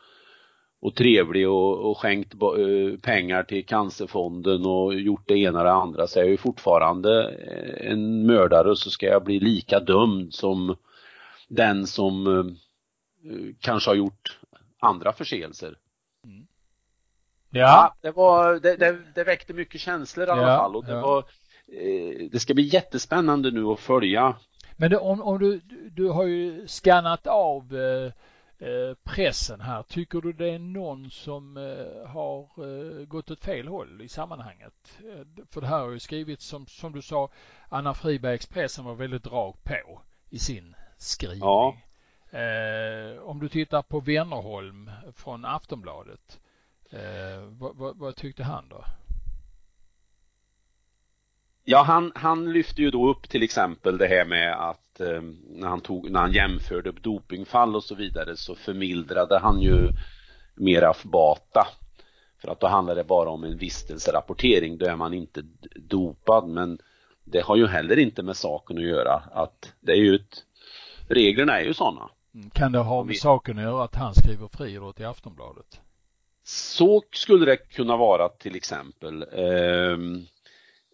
och 0.81 0.95
trevlig 0.95 1.49
och, 1.49 1.91
och 1.91 1.99
skänkt 1.99 2.35
eh, 2.35 3.01
pengar 3.03 3.43
till 3.43 3.67
Cancerfonden 3.67 4.67
och 4.67 4.95
gjort 4.95 5.29
det 5.29 5.39
ena 5.39 5.59
och 5.59 5.65
det 5.65 5.73
andra 5.73 6.07
så 6.07 6.19
är 6.19 6.23
jag 6.23 6.31
ju 6.31 6.37
fortfarande 6.37 7.29
eh, 7.29 7.93
en 7.93 8.27
mördare 8.27 8.71
och 8.71 8.79
så 8.79 8.91
ska 8.91 9.07
jag 9.07 9.25
bli 9.25 9.41
lika 9.41 9.81
dömd 9.81 10.35
som 10.35 10.77
den 11.49 11.87
som 11.87 12.27
eh, 12.27 12.45
kanske 13.61 13.91
har 13.91 13.95
gjort 13.95 14.39
andra 14.79 15.13
förseelser. 15.13 15.79
Mm. 16.25 16.47
Ja. 17.51 17.61
ja. 17.61 17.95
det 18.01 18.11
var, 18.11 18.55
det, 18.61 18.77
det, 18.77 18.99
det, 19.15 19.25
väckte 19.25 19.53
mycket 19.53 19.81
känslor 19.81 20.29
i 20.29 20.31
alla 20.31 20.51
ja, 20.51 20.59
fall 20.59 20.77
och 20.77 20.85
det 20.85 20.93
ja. 20.93 21.01
var 21.01 21.25
det 22.31 22.41
ska 22.41 22.55
bli 22.55 22.65
jättespännande 22.65 23.51
nu 23.51 23.65
att 23.65 23.81
följa. 23.81 24.37
Men 24.77 24.91
det, 24.91 24.99
om, 24.99 25.23
om 25.23 25.39
du, 25.39 25.61
du 25.97 26.09
har 26.09 26.25
ju 26.25 26.69
skannat 26.69 27.27
av 27.27 27.77
Eh, 27.77 28.13
pressen 29.05 29.61
här. 29.61 29.83
Tycker 29.83 30.21
du 30.21 30.33
det 30.33 30.51
är 30.51 30.59
någon 30.59 31.11
som 31.11 31.57
eh, 31.57 32.09
har 32.11 32.41
eh, 32.41 33.07
gått 33.07 33.31
åt 33.31 33.45
fel 33.45 33.69
håll 33.69 34.03
i 34.03 34.09
sammanhanget? 34.09 34.99
För 35.51 35.61
det 35.61 35.67
här 35.67 35.81
har 35.81 35.91
ju 35.91 35.99
skrivits 35.99 36.47
som, 36.47 36.67
som 36.67 36.93
du 36.93 37.03
sa, 37.03 37.31
Anna 37.69 37.95
Friberg 37.95 38.35
Expressen 38.35 38.85
var 38.85 38.95
väldigt 38.95 39.27
rakt 39.27 39.65
på 39.65 40.03
i 40.31 40.39
sin 40.39 40.75
skrivning. 40.97 41.41
Ja. 41.41 41.77
om 43.23 43.41
du 43.41 43.49
tittar 43.49 43.83
på 43.83 44.01
Wennerholm 44.01 44.91
från 45.13 45.45
Aftonbladet, 45.45 46.41
vad, 47.49 47.77
vad, 47.77 47.97
vad 47.97 48.17
tyckte 48.17 48.45
han 48.45 48.69
då? 48.69 48.85
Ja, 51.71 51.83
han, 51.83 52.13
han 52.15 52.53
lyfte 52.53 52.83
ju 52.83 52.91
då 52.91 53.11
upp 53.11 53.29
till 53.29 53.43
exempel 53.43 53.99
det 53.99 54.07
här 54.07 54.25
med 54.25 54.53
att 54.53 55.01
eh, 55.01 55.23
när, 55.49 55.69
han 55.69 55.81
tog, 55.81 56.11
när 56.11 56.21
han 56.21 56.33
jämförde 56.33 56.93
dopingfall 56.93 57.77
och 57.77 57.85
så 57.85 57.95
vidare 57.95 58.37
så 58.37 58.55
förmildrade 58.55 59.39
han 59.39 59.61
ju 59.61 59.89
mera 60.55 60.95
FBATA. 60.95 61.67
För 62.41 62.49
att 62.49 62.61
då 62.61 62.67
handlar 62.67 62.95
det 62.95 63.05
bara 63.05 63.31
om 63.31 63.45
en 63.45 63.57
vistelserapportering, 63.57 64.79
då 64.79 64.87
är 64.87 64.97
man 64.97 65.15
inte 65.15 65.43
dopad 65.75 66.49
men 66.49 66.79
det 67.25 67.41
har 67.41 67.57
ju 67.57 67.67
heller 67.67 67.99
inte 67.99 68.23
med 68.23 68.37
saken 68.37 68.79
att 68.79 68.85
göra 68.85 69.23
att 69.33 69.73
det 69.81 69.93
är 69.93 69.97
ju 69.97 70.15
ett, 70.15 70.45
reglerna 71.09 71.61
är 71.61 71.65
ju 71.65 71.75
sådana. 71.75 72.11
Mm, 72.35 72.51
kan 72.51 72.73
det 72.73 72.79
ha 72.79 73.05
med 73.05 73.17
saken 73.17 73.59
att 73.59 73.65
göra 73.65 73.85
att 73.85 73.95
han 73.95 74.15
skriver 74.15 74.49
friidrott 74.49 75.01
i 75.01 75.05
Aftonbladet? 75.05 75.81
Så 76.45 77.03
skulle 77.13 77.47
det 77.47 77.57
kunna 77.57 77.97
vara 77.97 78.29
till 78.29 78.57
exempel. 78.57 79.23
Eh, 79.23 79.99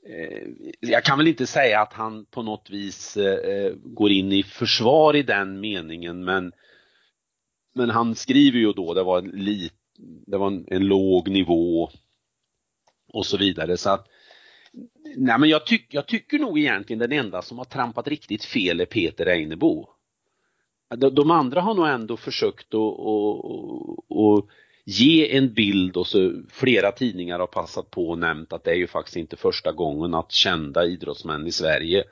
Eh, 0.09 0.49
jag 0.81 1.05
kan 1.05 1.19
väl 1.19 1.29
inte 1.29 1.47
säga 1.47 1.81
att 1.81 1.93
han 1.93 2.25
på 2.25 2.43
något 2.43 2.71
vis 2.71 3.17
eh, 3.17 3.51
eh, 3.53 3.73
går 3.85 4.11
in 4.11 4.33
i 4.33 4.43
försvar 4.43 5.17
i 5.17 5.23
den 5.23 5.61
meningen 5.61 6.25
men 6.25 6.53
men 7.75 7.91
han 7.91 8.15
skriver 8.15 8.59
ju 8.59 8.73
då, 8.73 8.95
det 8.95 9.03
var 9.03 9.19
en, 9.19 9.29
lit, 9.31 9.73
det 10.27 10.37
var 10.37 10.47
en, 10.47 10.65
en 10.69 10.87
låg 10.87 11.29
nivå 11.29 11.91
och 13.13 13.27
så 13.27 13.37
vidare 13.37 13.77
så 13.77 13.91
att 13.91 14.07
Nej 15.17 15.39
men 15.39 15.49
jag, 15.49 15.67
tyck, 15.67 15.95
jag 15.95 16.07
tycker 16.07 16.39
nog 16.39 16.59
egentligen 16.59 16.99
den 16.99 17.13
enda 17.13 17.43
som 17.43 17.59
har 17.59 17.65
trampat 17.65 18.09
riktigt 18.09 18.45
fel 18.45 18.81
är 18.81 18.87
Peter 18.87 19.27
Einebo. 19.27 19.89
De, 20.97 21.15
de 21.15 21.31
andra 21.31 21.61
har 21.61 21.75
nog 21.75 21.89
ändå 21.89 22.17
försökt 22.17 22.75
att, 22.75 22.81
att 24.11 24.45
ge 24.89 25.37
en 25.37 25.55
bild 25.55 25.97
och 25.97 26.07
så 26.07 26.43
flera 26.49 26.93
tidningar 26.93 27.39
har 27.39 27.47
passat 27.47 27.91
på 27.91 28.09
och 28.09 28.19
nämnt 28.19 28.53
att 28.53 28.65
det 28.65 28.71
är 28.71 28.77
ju 28.77 28.87
faktiskt 28.87 29.17
inte 29.17 29.37
första 29.37 29.73
gången 29.73 30.15
att 30.15 30.33
kända 30.33 30.85
idrottsmän 30.85 31.47
i 31.47 31.53
Sverige 31.53 32.05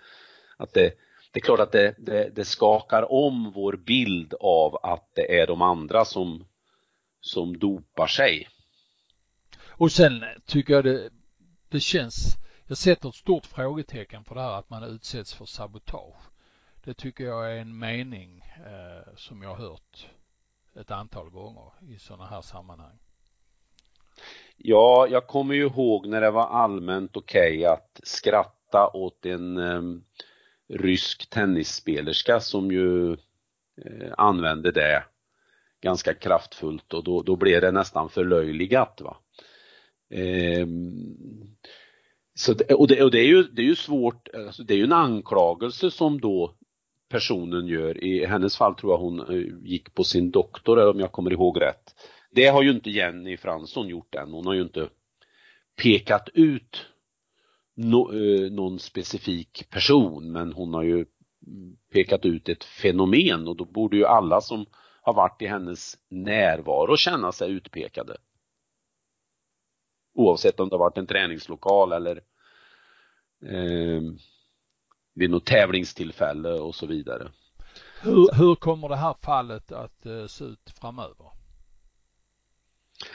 att 0.57 0.73
det, 0.73 0.93
det 1.33 1.39
är 1.39 1.41
klart 1.41 1.61
att 1.61 1.73
det, 1.73 1.95
det, 1.99 2.31
det, 2.35 2.45
skakar 2.45 3.13
om 3.13 3.53
vår 3.55 3.73
bild 3.73 4.35
av 4.41 4.79
att 4.83 5.11
det 5.15 5.41
är 5.41 5.47
de 5.47 5.63
andra 5.63 6.05
som, 6.05 6.45
som 7.21 7.59
dopar 7.59 8.07
sig. 8.07 8.49
Och 9.67 9.93
sen 9.93 10.25
tycker 10.47 10.75
jag 10.75 10.85
det, 10.85 11.11
det 11.69 11.81
känns, 11.81 12.37
jag 12.67 12.77
sätter 12.77 13.09
ett 13.09 13.15
stort 13.15 13.47
frågetecken 13.47 14.25
för 14.25 14.35
det 14.35 14.41
här 14.41 14.59
att 14.59 14.71
man 14.71 14.83
utsätts 14.83 15.35
för 15.35 15.45
sabotage. 15.45 16.23
Det 16.85 16.95
tycker 16.95 17.25
jag 17.25 17.53
är 17.53 17.57
en 17.57 17.79
mening 17.79 18.45
eh, 18.57 19.15
som 19.17 19.43
jag 19.43 19.49
har 19.49 19.69
hört 19.69 20.09
ett 20.81 20.91
antal 20.91 21.31
gånger 21.31 21.73
i 21.89 21.99
sådana 21.99 22.27
här 22.27 22.41
sammanhang. 22.41 22.99
Ja, 24.57 25.07
jag 25.11 25.27
kommer 25.27 25.55
ju 25.55 25.67
ihåg 25.67 26.07
när 26.07 26.21
det 26.21 26.31
var 26.31 26.47
allmänt 26.47 27.17
okej 27.17 27.59
okay 27.59 27.65
att 27.65 28.01
skratta 28.03 28.91
åt 28.95 29.27
en 29.27 29.59
um, 29.59 30.05
rysk 30.69 31.31
tennisspelerska 31.31 32.41
som 32.41 32.73
ju 32.73 33.13
eh, 33.13 34.13
använde 34.19 34.71
det 34.71 35.05
ganska 35.81 36.15
kraftfullt 36.15 36.95
och 36.95 37.05
då, 37.05 37.23
då 37.23 37.37
blev 37.37 37.61
det 37.61 37.71
nästan 37.71 38.09
förlöjligat. 38.09 39.01
Va? 39.01 39.17
Eh, 40.11 40.67
så 42.35 42.55
det, 42.55 42.75
och 42.75 42.89
det, 42.89 43.03
och 43.03 43.11
det, 43.11 43.21
är 43.21 43.27
ju, 43.27 43.43
det 43.43 43.63
är 43.63 43.67
ju 43.67 43.77
svårt, 43.77 44.29
alltså 44.35 44.63
det 44.63 44.75
är 44.75 44.79
ju 44.79 44.85
en 44.85 44.93
anklagelse 44.93 45.91
som 45.91 46.21
då 46.21 46.55
personen 47.09 47.67
gör. 47.67 48.05
I 48.05 48.27
hennes 48.27 48.57
fall 48.57 48.75
tror 48.75 48.93
jag 48.93 48.99
hon 48.99 49.21
eh, 49.21 49.69
gick 49.69 49.95
på 49.95 50.05
sin 50.05 50.31
doktor 50.31 50.91
om 50.91 51.01
jag 51.01 51.13
kommer 51.13 51.33
ihåg 51.33 51.61
rätt. 51.61 51.95
Det 52.31 52.47
har 52.47 52.63
ju 52.63 52.71
inte 52.71 52.91
Jenny 52.91 53.37
Fransson 53.37 53.89
gjort 53.89 54.15
än. 54.15 54.33
Hon 54.33 54.47
har 54.47 54.55
ju 54.55 54.63
inte 54.63 54.89
pekat 55.83 56.29
ut 56.35 56.87
no, 57.77 58.13
eh, 58.13 58.53
någon 58.53 58.79
specifik 58.79 59.71
person 59.71 60.33
men 60.33 60.53
hon 60.53 60.75
har 60.75 60.83
ju 60.83 61.07
pekat 61.93 62.25
ut 62.25 62.49
ett 62.49 62.65
fenomen 62.65 63.49
och 63.49 63.57
då 63.57 63.65
borde 63.65 63.97
ju 63.97 64.07
alla 64.07 64.41
som 64.41 64.67
har 65.03 65.15
varit 65.15 65.43
i 65.43 65.47
hennes 65.47 65.95
närvaro 66.09 66.97
känna 66.97 67.33
sig 67.33 67.51
utpekade. 67.51 68.17
Oavsett 70.15 70.61
om 70.61 70.69
det 70.69 70.75
har 70.75 70.81
varit 70.81 70.99
en 70.99 71.07
träningslokal 71.07 71.93
eller 71.93 72.17
eh, 73.47 74.03
vid 75.15 75.31
något 75.31 75.47
tävlingstillfälle 75.47 76.53
och 76.53 76.75
så 76.75 76.87
vidare. 76.87 77.29
Hur, 78.03 78.35
hur 78.35 78.55
kommer 78.55 78.89
det 78.89 78.97
här 78.97 79.15
fallet 79.23 79.73
att 79.73 80.07
uh, 80.07 80.27
se 80.27 80.45
ut 80.45 80.71
framöver? 80.81 81.31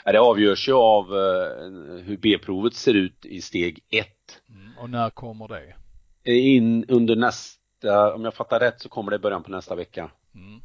Det 0.04 0.20
avgörs 0.20 0.68
ju 0.68 0.74
av 0.74 1.14
uh, 1.14 1.98
hur 2.04 2.18
B-provet 2.18 2.74
ser 2.74 2.94
ut 2.94 3.26
i 3.26 3.42
steg 3.42 3.80
ett. 3.90 4.42
Mm, 4.50 4.78
och 4.78 4.90
när 4.90 5.10
kommer 5.10 5.48
det? 5.48 5.76
In 6.24 6.86
under 6.90 7.16
nästa, 7.16 8.14
om 8.14 8.24
jag 8.24 8.34
fattar 8.34 8.60
rätt 8.60 8.82
så 8.82 8.90
kommer 8.90 9.12
det 9.12 9.16
i 9.16 9.20
början 9.20 9.44
på 9.44 9.52
nästa 9.52 9.76
vecka. 9.76 10.12
Mm. 10.36 10.62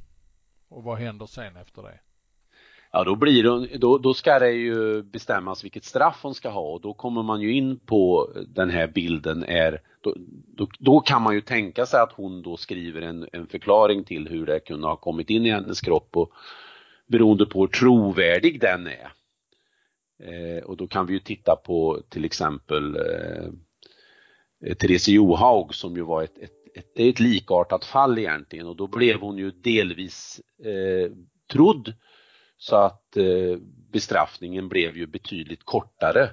Och 0.68 0.82
vad 0.82 0.98
händer 0.98 1.26
sen 1.26 1.56
efter 1.56 1.82
det? 1.82 2.00
Ja, 2.96 3.04
då 3.04 3.16
blir 3.16 3.42
det, 3.42 3.78
då, 3.78 3.98
då 3.98 4.14
ska 4.14 4.38
det 4.38 4.50
ju 4.52 5.02
bestämmas 5.02 5.64
vilket 5.64 5.84
straff 5.84 6.18
hon 6.22 6.34
ska 6.34 6.48
ha 6.48 6.60
och 6.60 6.80
då 6.80 6.94
kommer 6.94 7.22
man 7.22 7.40
ju 7.40 7.52
in 7.52 7.78
på 7.78 8.30
den 8.48 8.70
här 8.70 8.86
bilden 8.86 9.44
är, 9.44 9.80
då, 10.00 10.14
då, 10.56 10.68
då 10.78 11.00
kan 11.00 11.22
man 11.22 11.34
ju 11.34 11.40
tänka 11.40 11.86
sig 11.86 12.00
att 12.00 12.12
hon 12.12 12.42
då 12.42 12.56
skriver 12.56 13.02
en, 13.02 13.28
en 13.32 13.46
förklaring 13.46 14.04
till 14.04 14.28
hur 14.28 14.46
det 14.46 14.60
kunde 14.60 14.86
ha 14.86 14.96
kommit 14.96 15.30
in 15.30 15.46
i 15.46 15.50
hennes 15.50 15.80
kropp 15.80 16.16
och 16.16 16.32
beroende 17.06 17.46
på 17.46 17.60
hur 17.60 17.66
trovärdig 17.66 18.60
den 18.60 18.86
är. 18.86 19.12
Eh, 20.22 20.64
och 20.64 20.76
då 20.76 20.86
kan 20.86 21.06
vi 21.06 21.12
ju 21.12 21.20
titta 21.20 21.56
på 21.56 22.00
till 22.08 22.24
exempel 22.24 22.96
eh, 22.96 24.74
Therese 24.74 25.08
Johaug 25.08 25.74
som 25.74 25.96
ju 25.96 26.02
var 26.02 26.22
ett, 26.22 26.38
ett, 26.38 26.52
ett, 26.74 26.92
ett 26.94 27.20
likartat 27.20 27.84
fall 27.84 28.18
egentligen 28.18 28.66
och 28.66 28.76
då 28.76 28.86
blev 28.86 29.20
hon 29.20 29.38
ju 29.38 29.50
delvis 29.50 30.40
eh, 30.64 31.12
trodd 31.52 31.94
så 32.64 32.76
att 32.76 33.16
eh, 33.16 33.58
bestraffningen 33.92 34.68
blev 34.68 34.96
ju 34.96 35.06
betydligt 35.06 35.64
kortare 35.64 36.30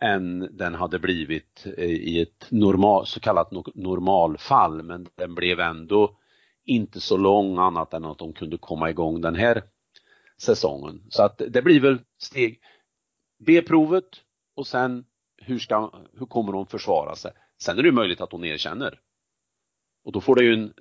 än 0.00 0.56
den 0.56 0.74
hade 0.74 0.98
blivit 0.98 1.66
eh, 1.76 1.84
i 1.84 2.20
ett 2.20 2.46
normal, 2.50 3.06
så 3.06 3.20
kallat 3.20 3.50
normalfall 3.74 4.82
men 4.82 5.08
den 5.14 5.34
blev 5.34 5.60
ändå 5.60 6.18
inte 6.64 7.00
så 7.00 7.16
lång 7.16 7.58
annat 7.58 7.94
än 7.94 8.04
att 8.04 8.18
de 8.18 8.32
kunde 8.32 8.58
komma 8.58 8.90
igång 8.90 9.20
den 9.20 9.34
här 9.34 9.62
säsongen. 10.38 11.04
Så 11.08 11.22
att 11.22 11.42
det 11.48 11.62
blir 11.62 11.80
väl 11.80 11.98
steg 12.18 12.60
B-provet 13.38 14.08
och 14.54 14.66
sen 14.66 15.04
hur, 15.36 15.58
ska, 15.58 15.92
hur 16.18 16.26
kommer 16.26 16.52
hon 16.52 16.66
försvara 16.66 17.16
sig? 17.16 17.32
Sen 17.62 17.78
är 17.78 17.82
det 17.82 17.92
möjligt 17.92 18.20
att 18.20 18.32
hon 18.32 18.44
erkänner. 18.44 19.00
Och 20.04 20.12
då 20.12 20.20
får 20.20 20.34
det 20.34 20.44
ju 20.44 20.52
en, 20.52 20.74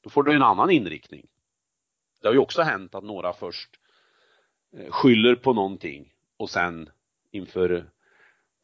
då 0.00 0.10
får 0.10 0.22
det 0.22 0.34
en 0.34 0.42
annan 0.42 0.70
inriktning. 0.70 1.26
Det 2.20 2.28
har 2.28 2.32
ju 2.32 2.40
också 2.40 2.62
hänt 2.62 2.94
att 2.94 3.04
några 3.04 3.32
först 3.32 3.79
Eh, 4.76 4.90
skyller 4.90 5.34
på 5.34 5.52
någonting 5.52 6.12
och 6.36 6.50
sen 6.50 6.90
inför 7.30 7.90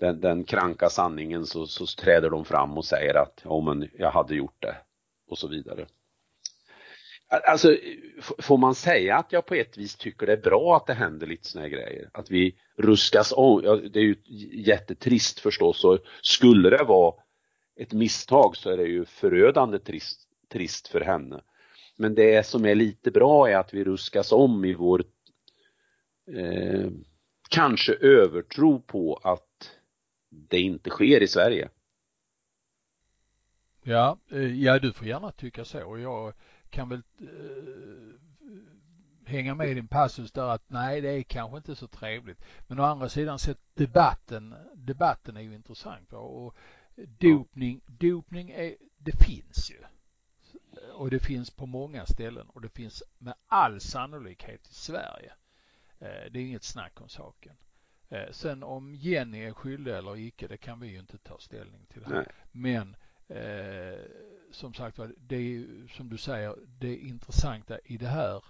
den, 0.00 0.20
den 0.20 0.44
kranka 0.44 0.88
sanningen 0.88 1.46
så, 1.46 1.66
så 1.66 1.86
träder 1.86 2.30
de 2.30 2.44
fram 2.44 2.78
och 2.78 2.84
säger 2.84 3.14
att 3.14 3.40
ja 3.44 3.60
men 3.60 3.88
jag 3.98 4.10
hade 4.10 4.34
gjort 4.34 4.62
det 4.62 4.76
och 5.28 5.38
så 5.38 5.48
vidare. 5.48 5.86
Alltså, 7.28 7.76
får 8.38 8.58
man 8.58 8.74
säga 8.74 9.16
att 9.16 9.32
jag 9.32 9.46
på 9.46 9.54
ett 9.54 9.78
vis 9.78 9.96
tycker 9.96 10.26
det 10.26 10.32
är 10.32 10.36
bra 10.36 10.76
att 10.76 10.86
det 10.86 10.94
händer 10.94 11.26
lite 11.26 11.48
såna 11.48 11.62
här 11.62 11.68
grejer? 11.68 12.10
Att 12.12 12.30
vi 12.30 12.56
ruskas 12.76 13.32
om, 13.36 13.62
ja, 13.64 13.76
det 13.76 13.98
är 13.98 14.04
ju 14.04 14.16
jättetrist 14.52 15.40
förstås 15.40 15.84
och 15.84 15.98
skulle 16.22 16.70
det 16.70 16.84
vara 16.84 17.14
ett 17.76 17.92
misstag 17.92 18.56
så 18.56 18.70
är 18.70 18.76
det 18.76 18.82
ju 18.82 19.04
förödande 19.04 19.78
trist, 19.78 20.20
trist 20.52 20.88
för 20.88 21.00
henne. 21.00 21.40
Men 21.96 22.14
det 22.14 22.46
som 22.46 22.64
är 22.64 22.74
lite 22.74 23.10
bra 23.10 23.50
är 23.50 23.56
att 23.56 23.74
vi 23.74 23.84
ruskas 23.84 24.32
om 24.32 24.64
i 24.64 24.74
vår 24.74 25.04
eh, 26.26 26.90
kanske 27.48 27.94
övertro 27.94 28.80
på 28.80 29.14
att 29.14 29.78
det 30.28 30.60
inte 30.60 30.90
sker 30.90 31.22
i 31.22 31.28
Sverige. 31.28 31.68
Ja, 33.82 34.18
eh, 34.30 34.62
ja 34.62 34.78
du 34.78 34.92
får 34.92 35.06
gärna 35.06 35.32
tycka 35.32 35.64
så 35.64 35.86
och 35.86 36.00
jag 36.00 36.32
kan 36.70 36.88
väl 36.88 37.02
eh, 37.20 37.26
hänga 39.24 39.54
med 39.54 39.70
i 39.70 39.74
din 39.74 39.88
passus 39.88 40.32
där 40.32 40.48
att 40.48 40.64
nej 40.66 41.00
det 41.00 41.10
är 41.10 41.22
kanske 41.22 41.56
inte 41.56 41.76
så 41.76 41.86
trevligt. 41.86 42.44
Men 42.66 42.80
å 42.80 42.82
andra 42.82 43.08
sidan 43.08 43.38
sett 43.38 43.60
debatten, 43.74 44.54
debatten 44.74 45.36
är 45.36 45.40
ju 45.40 45.54
intressant 45.54 46.12
och 46.12 46.54
dopning, 46.96 47.80
dopning 47.86 48.50
är, 48.50 48.76
det 48.98 49.24
finns 49.24 49.70
ju. 49.70 49.78
Och 50.92 51.10
det 51.10 51.20
finns 51.20 51.50
på 51.50 51.66
många 51.66 52.06
ställen 52.06 52.46
och 52.48 52.60
det 52.60 52.68
finns 52.68 53.02
med 53.18 53.34
all 53.46 53.80
sannolikhet 53.80 54.68
i 54.68 54.74
Sverige. 54.74 55.32
Eh, 55.98 56.30
det 56.30 56.38
är 56.38 56.44
inget 56.44 56.64
snack 56.64 57.00
om 57.00 57.08
saken. 57.08 57.56
Eh, 58.08 58.30
sen 58.30 58.62
om 58.62 58.94
Jenny 58.94 59.44
är 59.44 59.52
skyldig 59.52 59.94
eller 59.94 60.16
icke, 60.16 60.46
det 60.46 60.56
kan 60.56 60.80
vi 60.80 60.88
ju 60.88 60.98
inte 60.98 61.18
ta 61.18 61.38
ställning 61.38 61.86
till. 61.86 62.04
Här. 62.04 62.32
Men 62.52 62.96
eh, 63.28 64.00
som 64.50 64.74
sagt 64.74 64.98
var, 64.98 65.14
det 65.16 65.36
är 65.36 65.66
som 65.96 66.08
du 66.08 66.18
säger, 66.18 66.56
det 66.66 66.96
intressanta 66.96 67.78
i 67.84 67.96
det 67.96 68.08
här 68.08 68.44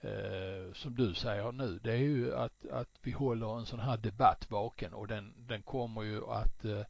eh, 0.00 0.72
som 0.72 0.94
du 0.94 1.14
säger 1.14 1.52
nu, 1.52 1.78
det 1.78 1.92
är 1.92 1.96
ju 1.96 2.34
att, 2.34 2.66
att 2.66 2.98
vi 3.02 3.10
håller 3.10 3.58
en 3.58 3.66
sån 3.66 3.80
här 3.80 3.96
debatt 3.96 4.50
vaken 4.50 4.94
och 4.94 5.06
den, 5.06 5.34
den 5.36 5.62
kommer 5.62 6.02
ju 6.02 6.26
att 6.26 6.64
eh, 6.64 6.82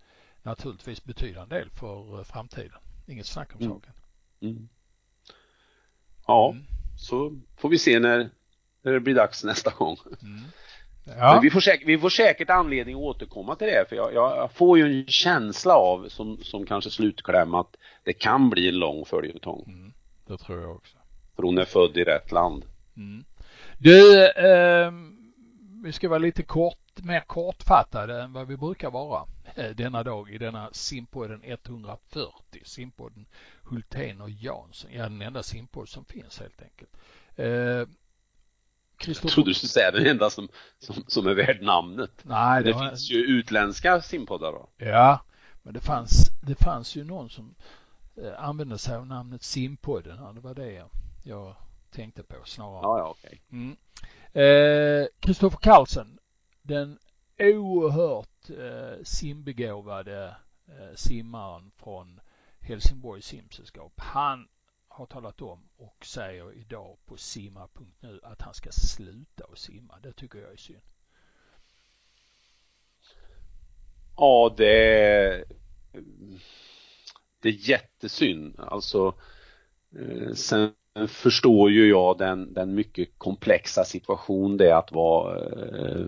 naturligtvis 0.42 1.04
betyda 1.04 1.42
en 1.42 1.48
del 1.48 1.70
för 1.70 2.18
eh, 2.18 2.24
framtiden. 2.24 2.78
Inget 3.06 3.26
snack 3.26 3.54
om 3.54 3.60
mm. 3.60 3.72
saken. 3.72 3.92
Mm. 4.40 4.68
Ja, 6.26 6.50
mm. 6.50 6.64
så 6.98 7.40
får 7.56 7.68
vi 7.68 7.78
se 7.78 7.98
när 7.98 8.30
när 8.82 8.92
det 8.92 9.00
blir 9.00 9.14
dags 9.14 9.44
nästa 9.44 9.70
gång. 9.70 9.96
Mm. 10.22 10.40
Ja. 11.04 11.40
vi, 11.42 11.50
får 11.50 11.60
säkert, 11.60 11.88
vi 11.88 11.98
får 11.98 12.10
säkert 12.10 12.50
anledning 12.50 12.94
att 12.94 13.02
återkomma 13.02 13.56
till 13.56 13.66
det 13.66 13.88
för 13.88 13.96
jag, 13.96 14.14
jag, 14.14 14.52
får 14.52 14.78
ju 14.78 14.84
en 14.84 15.06
känsla 15.06 15.74
av 15.74 16.08
som, 16.08 16.38
som 16.42 16.66
kanske 16.66 16.90
slutkläm 16.90 17.54
att 17.54 17.76
det 18.04 18.12
kan 18.12 18.50
bli 18.50 18.68
en 18.68 18.78
lång 18.78 19.04
följetong. 19.04 19.64
Mm. 19.66 19.92
Det 20.26 20.36
tror 20.36 20.60
jag 20.60 20.76
också. 20.76 20.96
För 21.36 21.42
hon 21.42 21.58
är 21.58 21.64
född 21.64 21.96
i 21.96 22.04
rätt 22.04 22.32
land. 22.32 22.64
Mm. 22.96 23.24
Du, 23.78 24.26
eh, 24.26 24.92
vi 25.84 25.92
ska 25.92 26.08
vara 26.08 26.18
lite 26.18 26.42
kort, 26.42 27.02
mer 27.02 27.20
kortfattade 27.20 28.22
än 28.22 28.32
vad 28.32 28.48
vi 28.48 28.56
brukar 28.56 28.90
vara 28.90 29.26
eh, 29.54 29.70
denna 29.70 30.02
dag 30.02 30.30
i 30.30 30.38
denna 30.38 30.68
simpodden 30.72 31.40
140. 31.44 32.32
Simpodden 32.64 33.26
Hultén 33.62 34.20
och 34.20 34.30
Jansson. 34.30 34.90
Ja, 34.92 35.02
den 35.02 35.22
enda 35.22 35.42
simpodd 35.42 35.88
som 35.88 36.04
finns 36.04 36.40
helt 36.40 36.62
enkelt. 36.62 36.90
Eh, 37.36 37.88
jag 39.06 39.16
trodde 39.16 39.50
du 39.50 39.54
skulle 39.54 39.70
säga 39.70 39.90
den 39.90 40.06
enda 40.06 40.30
som, 40.30 40.48
som, 40.78 41.04
som 41.06 41.26
är 41.26 41.34
värd 41.34 41.62
namnet. 41.62 42.10
Nej, 42.22 42.62
det, 42.62 42.68
det 42.68 42.74
var... 42.74 42.88
finns 42.88 43.10
ju 43.10 43.18
utländska 43.18 44.00
simpoddar 44.00 44.52
då. 44.52 44.68
Ja, 44.76 45.24
Men 45.62 45.74
det 45.74 45.80
fanns, 45.80 46.30
det 46.42 46.54
fanns 46.54 46.96
ju 46.96 47.04
någon 47.04 47.30
som 47.30 47.54
eh, 48.16 48.44
använde 48.44 48.78
sig 48.78 48.96
av 48.96 49.06
namnet 49.06 49.42
Simpodden 49.42 50.18
här. 50.18 50.32
Det 50.32 50.40
var 50.40 50.54
det 50.54 50.84
jag 51.24 51.56
tänkte 51.90 52.22
på 52.22 52.36
snarare. 52.44 52.80
Ja, 52.82 52.98
ja, 52.98 53.14
okej. 53.18 53.42
Mm. 53.52 53.76
Kristoffer 55.20 55.56
eh, 55.56 55.60
Carlsen, 55.60 56.18
den 56.62 56.98
oerhört 57.38 58.50
eh, 58.50 59.02
simbegåvade 59.04 60.36
eh, 60.68 60.94
simmaren 60.94 61.70
från 61.76 62.20
Helsingborgs 62.60 63.26
simsällskap. 63.26 63.92
Han 63.96 64.48
har 64.92 65.06
talat 65.06 65.42
om 65.42 65.68
och 65.76 66.06
säger 66.06 66.52
idag 66.52 66.98
på 67.06 67.16
simma.nu 67.16 68.20
att 68.22 68.42
han 68.42 68.54
ska 68.54 68.70
sluta 68.72 69.44
att 69.52 69.58
simma. 69.58 69.98
Det 70.02 70.12
tycker 70.12 70.38
jag 70.38 70.52
är 70.52 70.56
synd. 70.56 70.82
Ja, 74.16 74.54
det 74.56 74.96
är, 75.04 75.44
det 77.40 77.48
är 77.48 77.68
jättesynd. 77.70 78.54
Alltså, 78.58 79.14
eh, 79.98 80.32
sen 80.34 80.72
förstår 81.08 81.70
ju 81.70 81.88
jag 81.88 82.18
den, 82.18 82.54
den 82.54 82.74
mycket 82.74 83.18
komplexa 83.18 83.84
situation 83.84 84.56
det 84.56 84.70
är 84.70 84.74
att 84.74 84.92
vara, 84.92 85.40
eh, 85.40 86.06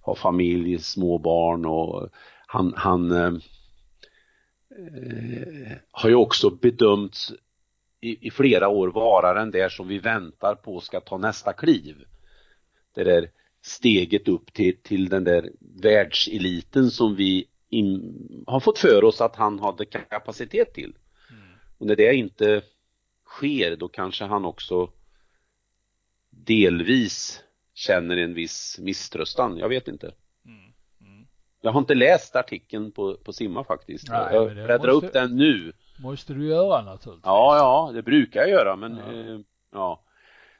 ha 0.00 0.14
familj, 0.14 0.78
små 0.78 1.18
barn 1.18 1.66
och 1.66 2.08
han, 2.46 2.74
han 2.76 3.12
eh, 3.12 3.32
har 5.90 6.08
ju 6.08 6.14
också 6.14 6.50
bedömts 6.50 7.32
i, 8.00 8.26
i, 8.26 8.30
flera 8.30 8.68
år 8.68 8.88
vara 8.88 9.34
den 9.34 9.50
där 9.50 9.68
som 9.68 9.88
vi 9.88 9.98
väntar 9.98 10.54
på 10.54 10.80
ska 10.80 11.00
ta 11.00 11.18
nästa 11.18 11.52
kliv. 11.52 12.04
Det 12.94 13.04
där 13.04 13.30
steget 13.62 14.28
upp 14.28 14.52
till, 14.52 14.82
till 14.82 15.08
den 15.08 15.24
där 15.24 15.50
världseliten 15.82 16.90
som 16.90 17.16
vi 17.16 17.46
in, 17.68 18.44
har 18.46 18.60
fått 18.60 18.78
för 18.78 19.04
oss 19.04 19.20
att 19.20 19.36
han 19.36 19.58
hade 19.58 19.84
kapacitet 19.84 20.74
till. 20.74 20.94
Mm. 21.30 21.48
Och 21.78 21.86
när 21.86 21.96
det 21.96 22.14
inte 22.14 22.62
sker 23.26 23.76
då 23.76 23.88
kanske 23.88 24.24
han 24.24 24.44
också 24.44 24.90
delvis 26.30 27.42
känner 27.74 28.16
en 28.16 28.34
viss 28.34 28.78
misströstan, 28.78 29.56
jag 29.58 29.68
vet 29.68 29.88
inte. 29.88 30.14
Mm. 30.44 30.72
Mm. 31.00 31.26
Jag 31.60 31.72
har 31.72 31.80
inte 31.80 31.94
läst 31.94 32.36
artikeln 32.36 32.92
på, 32.92 33.16
på 33.16 33.32
Simma 33.32 33.64
faktiskt. 33.64 34.08
Nej, 34.08 34.34
jag 34.34 34.52
bläddrar 34.52 34.92
måste, 34.92 35.06
upp 35.06 35.12
den 35.12 35.36
nu. 35.36 35.72
Måste 36.02 36.32
du 36.32 36.46
göra 36.46 36.82
naturligtvis. 36.82 37.24
Ja, 37.24 37.56
ja, 37.56 37.92
det 37.94 38.02
brukar 38.02 38.40
jag 38.40 38.50
göra 38.50 38.76
men 38.76 38.96
ja. 38.96 39.12
Eh, 39.12 39.40
ja. 39.72 40.02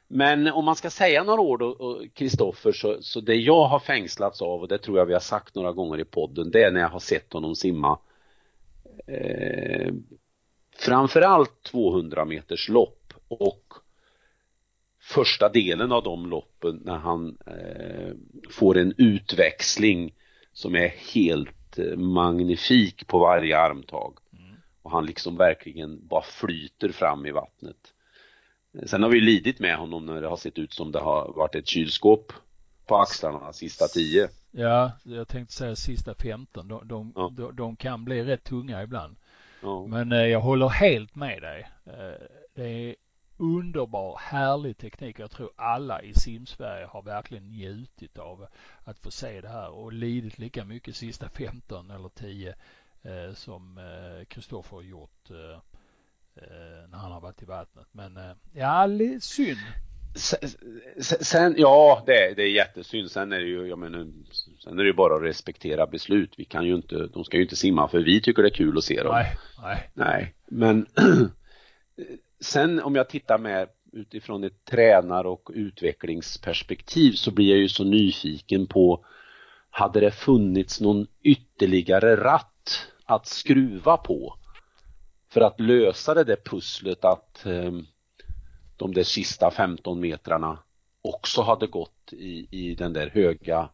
Men 0.07 0.47
om 0.47 0.65
man 0.65 0.75
ska 0.75 0.89
säga 0.89 1.23
några 1.23 1.41
ord 1.41 1.59
då, 1.59 2.01
Kristoffer, 2.13 2.71
så, 2.71 2.97
så 3.01 3.19
det 3.19 3.35
jag 3.35 3.67
har 3.67 3.79
fängslats 3.79 4.41
av 4.41 4.61
och 4.61 4.67
det 4.67 4.77
tror 4.77 4.97
jag 4.97 5.05
vi 5.05 5.13
har 5.13 5.19
sagt 5.19 5.55
några 5.55 5.71
gånger 5.71 5.99
i 5.99 6.05
podden, 6.05 6.51
det 6.51 6.63
är 6.63 6.71
när 6.71 6.79
jag 6.79 6.89
har 6.89 6.99
sett 6.99 7.33
honom 7.33 7.55
simma 7.55 7.99
eh, 9.07 9.93
framförallt 10.77 11.63
200 11.63 12.25
meters 12.25 12.69
lopp 12.69 13.13
och 13.27 13.73
första 15.01 15.49
delen 15.49 15.91
av 15.91 16.03
de 16.03 16.29
loppen 16.29 16.81
när 16.85 16.97
han 16.97 17.37
eh, 17.47 18.13
får 18.49 18.77
en 18.77 18.93
utväxling 18.97 20.13
som 20.53 20.75
är 20.75 20.87
helt 20.87 21.79
eh, 21.79 21.97
magnifik 21.97 23.07
på 23.07 23.19
varje 23.19 23.59
armtag. 23.59 24.17
Och 24.81 24.91
han 24.91 25.05
liksom 25.05 25.37
verkligen 25.37 26.07
bara 26.07 26.21
flyter 26.21 26.89
fram 26.89 27.25
i 27.25 27.31
vattnet. 27.31 27.93
Sen 28.85 29.03
har 29.03 29.09
vi 29.09 29.21
lidit 29.21 29.59
med 29.59 29.77
honom 29.77 30.05
när 30.05 30.21
det 30.21 30.27
har 30.27 30.37
sett 30.37 30.59
ut 30.59 30.73
som 30.73 30.91
det 30.91 30.99
har 30.99 31.33
varit 31.35 31.55
ett 31.55 31.67
kylskåp 31.67 32.33
på 32.85 32.97
axlarna 32.97 33.53
sista 33.53 33.87
tio. 33.87 34.29
Ja, 34.51 34.91
jag 35.03 35.27
tänkte 35.27 35.53
säga 35.53 35.75
sista 35.75 36.15
15. 36.15 36.67
De, 36.67 36.87
de, 36.87 37.13
ja. 37.15 37.33
de, 37.37 37.55
de 37.55 37.75
kan 37.75 38.05
bli 38.05 38.23
rätt 38.23 38.43
tunga 38.43 38.83
ibland. 38.83 39.15
Ja. 39.61 39.87
Men 39.87 40.11
eh, 40.11 40.25
jag 40.25 40.41
håller 40.41 40.69
helt 40.69 41.15
med 41.15 41.41
dig. 41.41 41.67
Eh, 41.85 42.27
det 42.55 42.63
är 42.63 42.95
underbar, 43.37 44.17
härlig 44.21 44.77
teknik. 44.77 45.19
Jag 45.19 45.31
tror 45.31 45.51
alla 45.55 46.01
i 46.01 46.13
simsverige 46.13 46.85
har 46.85 47.01
verkligen 47.01 47.49
njutit 47.49 48.17
av 48.17 48.47
att 48.83 48.99
få 48.99 49.11
se 49.11 49.41
det 49.41 49.49
här 49.49 49.69
och 49.69 49.93
lidit 49.93 50.39
lika 50.39 50.65
mycket 50.65 50.95
sista 50.95 51.29
15 51.29 51.91
eller 51.91 52.09
10 52.09 52.55
eh, 53.03 53.33
som 53.33 53.79
Kristoffer 54.27 54.75
har 54.75 54.83
gjort 54.83 55.29
när 56.89 56.97
han 56.97 57.11
har 57.11 57.21
varit 57.21 57.41
i 57.41 57.45
vattnet. 57.45 57.87
Men 57.91 58.19
ja, 58.53 58.87
synd. 59.21 59.57
Sen, 61.21 61.55
ja 61.57 62.03
det, 62.05 62.33
det 62.35 62.43
är 62.43 62.49
jättesynd. 62.49 63.11
Sen 63.11 63.31
är 63.31 63.39
det 63.39 63.47
ju, 63.47 63.67
jag 63.67 63.79
menar, 63.79 64.07
sen 64.63 64.79
är 64.79 64.83
det 64.83 64.87
ju 64.87 64.93
bara 64.93 65.15
att 65.15 65.23
respektera 65.23 65.87
beslut. 65.87 66.33
Vi 66.37 66.45
kan 66.45 66.65
ju 66.65 66.75
inte, 66.75 66.95
de 66.95 67.23
ska 67.23 67.37
ju 67.37 67.43
inte 67.43 67.55
simma 67.55 67.87
för 67.87 67.99
vi 67.99 68.21
tycker 68.21 68.41
det 68.41 68.49
är 68.49 68.53
kul 68.53 68.77
att 68.77 68.83
se 68.83 69.03
dem. 69.03 69.13
Nej, 69.15 69.37
nej. 69.61 69.91
Nej, 69.93 70.35
men 70.47 70.87
sen 72.39 72.81
om 72.81 72.95
jag 72.95 73.09
tittar 73.09 73.37
med 73.37 73.67
utifrån 73.91 74.43
ett 74.43 74.65
tränar 74.65 75.25
och 75.25 75.49
utvecklingsperspektiv 75.53 77.11
så 77.11 77.31
blir 77.31 77.49
jag 77.49 77.59
ju 77.59 77.69
så 77.69 77.83
nyfiken 77.83 78.67
på 78.67 79.05
hade 79.69 79.99
det 79.99 80.11
funnits 80.11 80.81
någon 80.81 81.07
ytterligare 81.23 82.15
ratt 82.15 82.50
att 83.05 83.27
skruva 83.27 83.97
på 83.97 84.37
för 85.29 85.41
att 85.41 85.59
lösa 85.59 86.13
det 86.13 86.23
där 86.23 86.39
pusslet 86.45 87.05
att 87.05 87.41
um, 87.45 87.87
de 88.77 88.93
där 88.93 89.03
sista 89.03 89.51
15 89.51 89.99
metrarna 89.99 90.59
också 91.01 91.41
hade 91.41 91.67
gått 91.67 92.13
i, 92.13 92.47
i 92.51 92.75
den 92.75 92.93
där 92.93 93.09
höga 93.09 93.69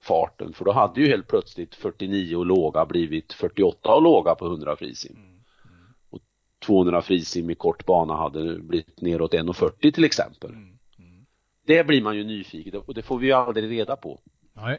farten 0.00 0.52
för 0.52 0.64
då 0.64 0.72
hade 0.72 1.00
ju 1.00 1.06
helt 1.06 1.28
plötsligt 1.28 1.74
49 1.74 2.36
och 2.36 2.46
låga 2.46 2.86
blivit 2.86 3.32
48 3.32 3.94
och 3.94 4.02
låga 4.02 4.34
på 4.34 4.46
100 4.46 4.76
frisim. 4.76 5.16
Mm. 5.16 5.28
Mm. 5.28 5.94
Och 6.10 6.20
200 6.66 7.02
frisim 7.02 7.50
i 7.50 7.54
kort 7.54 7.86
bana 7.86 8.16
hade 8.16 8.58
blivit 8.58 9.00
neråt 9.00 9.32
1,40 9.32 9.92
till 9.92 10.04
exempel. 10.04 10.50
Mm. 10.50 10.78
Mm. 10.98 11.26
Det 11.66 11.84
blir 11.84 12.02
man 12.02 12.16
ju 12.16 12.24
nyfiken 12.24 12.80
och 12.86 12.94
det 12.94 13.02
får 13.02 13.18
vi 13.18 13.26
ju 13.26 13.32
aldrig 13.32 13.70
reda 13.70 13.96
på. 13.96 14.20
Nej. 14.52 14.78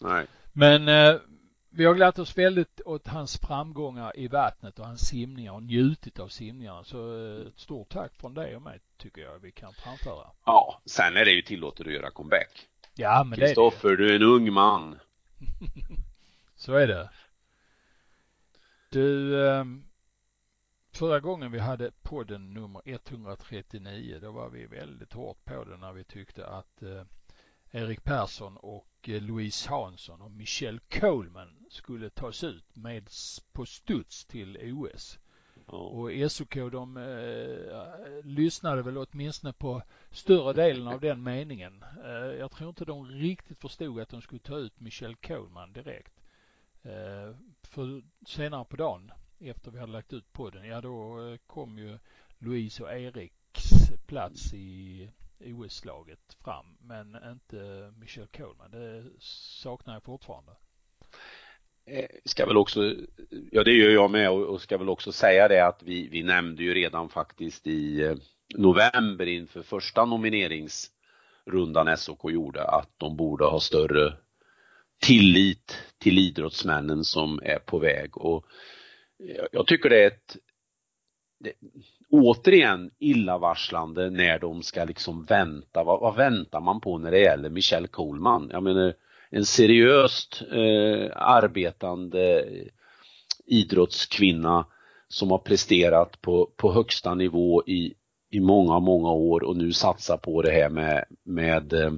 Nej. 0.00 0.26
Men 0.52 0.88
eh, 0.88 1.20
vi 1.70 1.84
har 1.84 1.94
glatt 1.94 2.18
oss 2.18 2.38
väldigt 2.38 2.80
åt 2.84 3.06
hans 3.06 3.38
framgångar 3.38 4.18
i 4.18 4.28
vattnet 4.28 4.78
och 4.78 4.86
hans 4.86 5.08
simningar 5.08 5.52
och 5.52 5.62
njutit 5.62 6.18
av 6.18 6.28
simningarna. 6.28 6.84
Så 6.84 7.26
eh, 7.26 7.46
ett 7.46 7.58
stort 7.58 7.88
tack 7.88 8.14
från 8.14 8.34
dig 8.34 8.56
och 8.56 8.62
mig 8.62 8.80
tycker 8.96 9.22
jag 9.22 9.38
vi 9.38 9.52
kan 9.52 9.72
framföra. 9.72 10.26
Ja, 10.44 10.80
sen 10.84 11.16
är 11.16 11.24
det 11.24 11.30
ju 11.30 11.42
tillåtet 11.42 11.86
att 11.86 11.92
göra 11.92 12.10
comeback. 12.10 12.68
Ja, 12.94 13.24
men 13.24 13.38
Kristoffer, 13.38 13.96
du 13.96 14.10
är 14.10 14.16
en 14.16 14.22
ung 14.22 14.52
man. 14.52 14.98
Så 16.56 16.74
är 16.74 16.86
det. 16.86 17.10
Du, 18.90 19.48
ehm, 19.48 19.84
förra 20.92 21.20
gången 21.20 21.52
vi 21.52 21.58
hade 21.58 21.90
podden 22.02 22.54
nummer 22.54 22.82
139, 22.84 24.18
då 24.22 24.30
var 24.30 24.48
vi 24.48 24.66
väldigt 24.66 25.12
hårt 25.12 25.44
på 25.44 25.64
det 25.64 25.76
när 25.76 25.92
vi 25.92 26.04
tyckte 26.04 26.46
att 26.46 26.82
eh, 26.82 27.02
Erik 27.70 28.04
Persson 28.04 28.56
och 28.56 28.89
Louise 29.08 29.68
Hansson 29.68 30.20
och 30.20 30.30
Michelle 30.30 30.80
Coleman 31.00 31.66
skulle 31.70 32.10
tas 32.10 32.44
ut 32.44 32.76
med 32.76 33.08
på 33.52 33.66
studs 33.66 34.24
till 34.24 34.72
OS. 34.72 35.18
Och 35.66 36.10
SOK 36.30 36.54
de 36.54 36.96
eh, 36.96 38.24
lyssnade 38.24 38.82
väl 38.82 38.98
åtminstone 38.98 39.52
på 39.52 39.82
större 40.10 40.52
delen 40.52 40.88
av 40.88 41.00
den 41.00 41.22
meningen. 41.22 41.84
Eh, 42.04 42.10
jag 42.12 42.50
tror 42.50 42.68
inte 42.68 42.84
de 42.84 43.06
riktigt 43.06 43.60
förstod 43.60 44.00
att 44.00 44.08
de 44.08 44.22
skulle 44.22 44.40
ta 44.40 44.56
ut 44.56 44.80
Michelle 44.80 45.14
Coleman 45.14 45.72
direkt. 45.72 46.20
Eh, 46.82 47.36
för 47.62 48.02
senare 48.26 48.64
på 48.64 48.76
dagen 48.76 49.12
efter 49.38 49.70
vi 49.70 49.78
hade 49.78 49.92
lagt 49.92 50.12
ut 50.12 50.32
podden, 50.32 50.64
ja 50.64 50.80
då 50.80 51.28
eh, 51.28 51.38
kom 51.46 51.78
ju 51.78 51.98
Louise 52.38 52.82
och 52.82 52.92
Eriks 52.92 53.70
plats 54.06 54.54
i 54.54 55.10
OS-laget 55.40 56.36
fram 56.44 56.76
men 56.80 57.16
inte 57.24 57.92
Michelle 57.96 58.28
Coleman. 58.36 58.70
Det 58.70 59.04
saknar 59.18 59.94
jag 59.94 60.02
fortfarande. 60.02 60.52
Eh, 61.86 62.06
ska 62.24 62.46
väl 62.46 62.56
också, 62.56 62.94
ja 63.50 63.64
det 63.64 63.72
gör 63.72 63.90
jag 63.90 64.10
med 64.10 64.30
och 64.30 64.60
ska 64.60 64.78
väl 64.78 64.88
också 64.88 65.12
säga 65.12 65.48
det 65.48 65.66
att 65.66 65.82
vi, 65.82 66.08
vi 66.08 66.22
nämnde 66.22 66.62
ju 66.62 66.74
redan 66.74 67.08
faktiskt 67.08 67.66
i 67.66 68.02
eh, 68.02 68.16
november 68.54 69.26
inför 69.26 69.62
första 69.62 70.04
nomineringsrundan 70.04 71.96
SOK 71.96 72.30
gjorde 72.30 72.64
att 72.64 72.90
de 72.96 73.16
borde 73.16 73.44
ha 73.44 73.60
större 73.60 74.16
tillit 75.00 75.76
till 75.98 76.18
idrottsmännen 76.18 77.04
som 77.04 77.40
är 77.42 77.58
på 77.58 77.78
väg 77.78 78.16
och 78.16 78.46
eh, 79.28 79.44
jag 79.52 79.66
tycker 79.66 79.88
det 79.90 80.02
är 80.02 80.06
ett 80.06 80.36
det, 81.38 81.52
återigen 82.10 82.90
illavarslande 82.98 84.10
när 84.10 84.38
de 84.38 84.62
ska 84.62 84.84
liksom 84.84 85.24
vänta. 85.24 85.84
Vad, 85.84 86.00
vad, 86.00 86.16
väntar 86.16 86.60
man 86.60 86.80
på 86.80 86.98
när 86.98 87.10
det 87.10 87.20
gäller 87.20 87.50
Michelle 87.50 87.88
Coleman? 87.88 88.48
Jag 88.52 88.62
menar 88.62 88.94
en 89.30 89.44
seriöst 89.44 90.42
eh, 90.52 91.10
arbetande 91.16 92.40
eh, 92.40 92.66
idrottskvinna 93.46 94.66
som 95.08 95.30
har 95.30 95.38
presterat 95.38 96.20
på, 96.20 96.50
på 96.56 96.72
högsta 96.72 97.14
nivå 97.14 97.62
i, 97.66 97.94
i 98.30 98.40
många, 98.40 98.78
många 98.78 99.10
år 99.10 99.42
och 99.42 99.56
nu 99.56 99.72
satsar 99.72 100.16
på 100.16 100.42
det 100.42 100.50
här 100.50 100.68
med, 100.68 101.04
med 101.24 101.72
eh, 101.72 101.92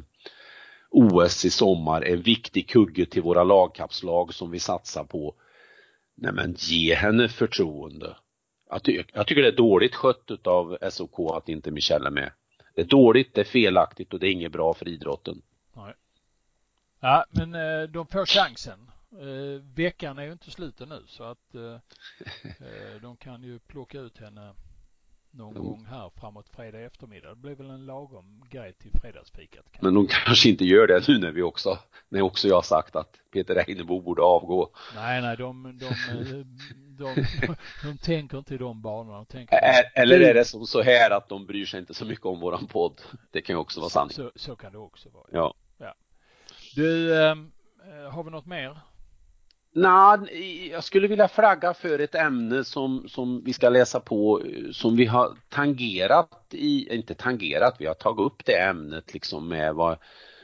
OS 0.90 1.44
i 1.44 1.50
sommar, 1.50 2.02
en 2.02 2.22
viktig 2.22 2.68
kugge 2.68 3.06
till 3.06 3.22
våra 3.22 3.44
lagkapslag 3.44 4.34
som 4.34 4.50
vi 4.50 4.58
satsar 4.58 5.04
på. 5.04 5.34
Nej 6.16 6.32
men 6.32 6.54
ge 6.58 6.94
henne 6.94 7.28
förtroende. 7.28 8.16
Jag, 8.72 8.82
ty 8.82 9.02
jag 9.12 9.26
tycker 9.26 9.42
det 9.42 9.48
är 9.48 9.56
dåligt 9.56 9.94
skött 9.94 10.46
av 10.46 10.78
SOK 10.90 11.32
att 11.32 11.48
inte 11.48 11.70
Michelle 11.70 12.06
är 12.06 12.10
med. 12.10 12.32
Det 12.74 12.80
är 12.80 12.86
dåligt, 12.86 13.34
det 13.34 13.40
är 13.40 13.44
felaktigt 13.44 14.12
och 14.12 14.20
det 14.20 14.26
är 14.26 14.30
inget 14.30 14.52
bra 14.52 14.74
för 14.74 14.88
idrotten. 14.88 15.42
Nej. 15.72 15.94
Ja, 17.00 17.24
men 17.30 17.54
eh, 17.54 17.88
de 17.88 18.06
får 18.06 18.26
chansen. 18.26 18.90
Eh, 19.12 19.62
veckan 19.74 20.18
är 20.18 20.22
ju 20.22 20.32
inte 20.32 20.50
slut 20.50 20.80
nu 20.80 21.02
så 21.06 21.24
att 21.24 21.54
eh, 21.54 23.00
de 23.02 23.16
kan 23.16 23.42
ju 23.42 23.58
plocka 23.58 23.98
ut 23.98 24.18
henne 24.18 24.54
någon 25.32 25.56
mm. 25.56 25.62
gång 25.62 25.86
här 25.90 26.10
framåt 26.20 26.48
fredag 26.48 26.80
eftermiddag. 26.80 27.28
Det 27.28 27.36
blir 27.36 27.54
väl 27.54 27.70
en 27.70 27.86
lagom 27.86 28.44
grej 28.50 28.72
till 28.72 28.90
fredagsfikat. 29.00 29.64
Men 29.80 29.94
de 29.94 30.06
kanske 30.06 30.48
inte 30.48 30.64
gör 30.64 30.86
det 30.86 31.08
nu 31.08 31.18
när 31.18 31.32
vi 31.32 31.42
också, 31.42 31.78
när 32.08 32.22
också 32.22 32.48
jag 32.48 32.54
har 32.54 32.62
sagt 32.62 32.96
att 32.96 33.20
Peter 33.32 33.64
Einebo 33.68 34.00
borde 34.00 34.22
avgå. 34.22 34.70
Nej, 34.94 35.22
nej, 35.22 35.36
de, 35.36 35.78
de, 35.78 35.94
de, 36.98 37.14
de, 37.14 37.56
de 37.82 37.98
tänker 37.98 38.38
inte 38.38 38.54
i 38.54 38.58
de 38.58 38.82
banorna. 38.82 39.16
De 39.16 39.26
tänker 39.26 39.58
Eller 39.94 40.20
är 40.20 40.34
det 40.34 40.44
som 40.44 40.66
så 40.66 40.82
här 40.82 41.10
att 41.10 41.28
de 41.28 41.46
bryr 41.46 41.66
sig 41.66 41.80
inte 41.80 41.94
så 41.94 42.04
mycket 42.04 42.26
om 42.26 42.40
våran 42.40 42.66
podd? 42.66 43.00
Det 43.30 43.40
kan 43.40 43.56
ju 43.56 43.60
också 43.60 43.80
vara 43.80 43.90
sant. 43.90 44.12
Så, 44.12 44.32
så 44.34 44.56
kan 44.56 44.72
det 44.72 44.78
också 44.78 45.08
vara. 45.08 45.26
Ja. 45.32 45.54
ja. 45.78 45.94
Du, 46.74 47.14
äh, 47.14 47.36
har 48.10 48.24
vi 48.24 48.30
något 48.30 48.46
mer? 48.46 48.78
Nej, 49.74 50.68
jag 50.72 50.84
skulle 50.84 51.08
vilja 51.08 51.28
flagga 51.28 51.74
för 51.74 51.98
ett 51.98 52.14
ämne 52.14 52.64
som, 52.64 53.08
som 53.08 53.42
vi 53.44 53.52
ska 53.52 53.68
läsa 53.68 54.00
på 54.00 54.42
som 54.72 54.96
vi 54.96 55.06
har 55.06 55.36
tangerat 55.48 56.46
i, 56.50 56.94
inte 56.94 57.14
tangerat, 57.14 57.76
vi 57.78 57.86
har 57.86 57.94
tagit 57.94 58.26
upp 58.26 58.44
det 58.44 58.60
ämnet 58.60 59.14
liksom 59.14 59.48
med 59.48 59.74
vad, 59.74 59.98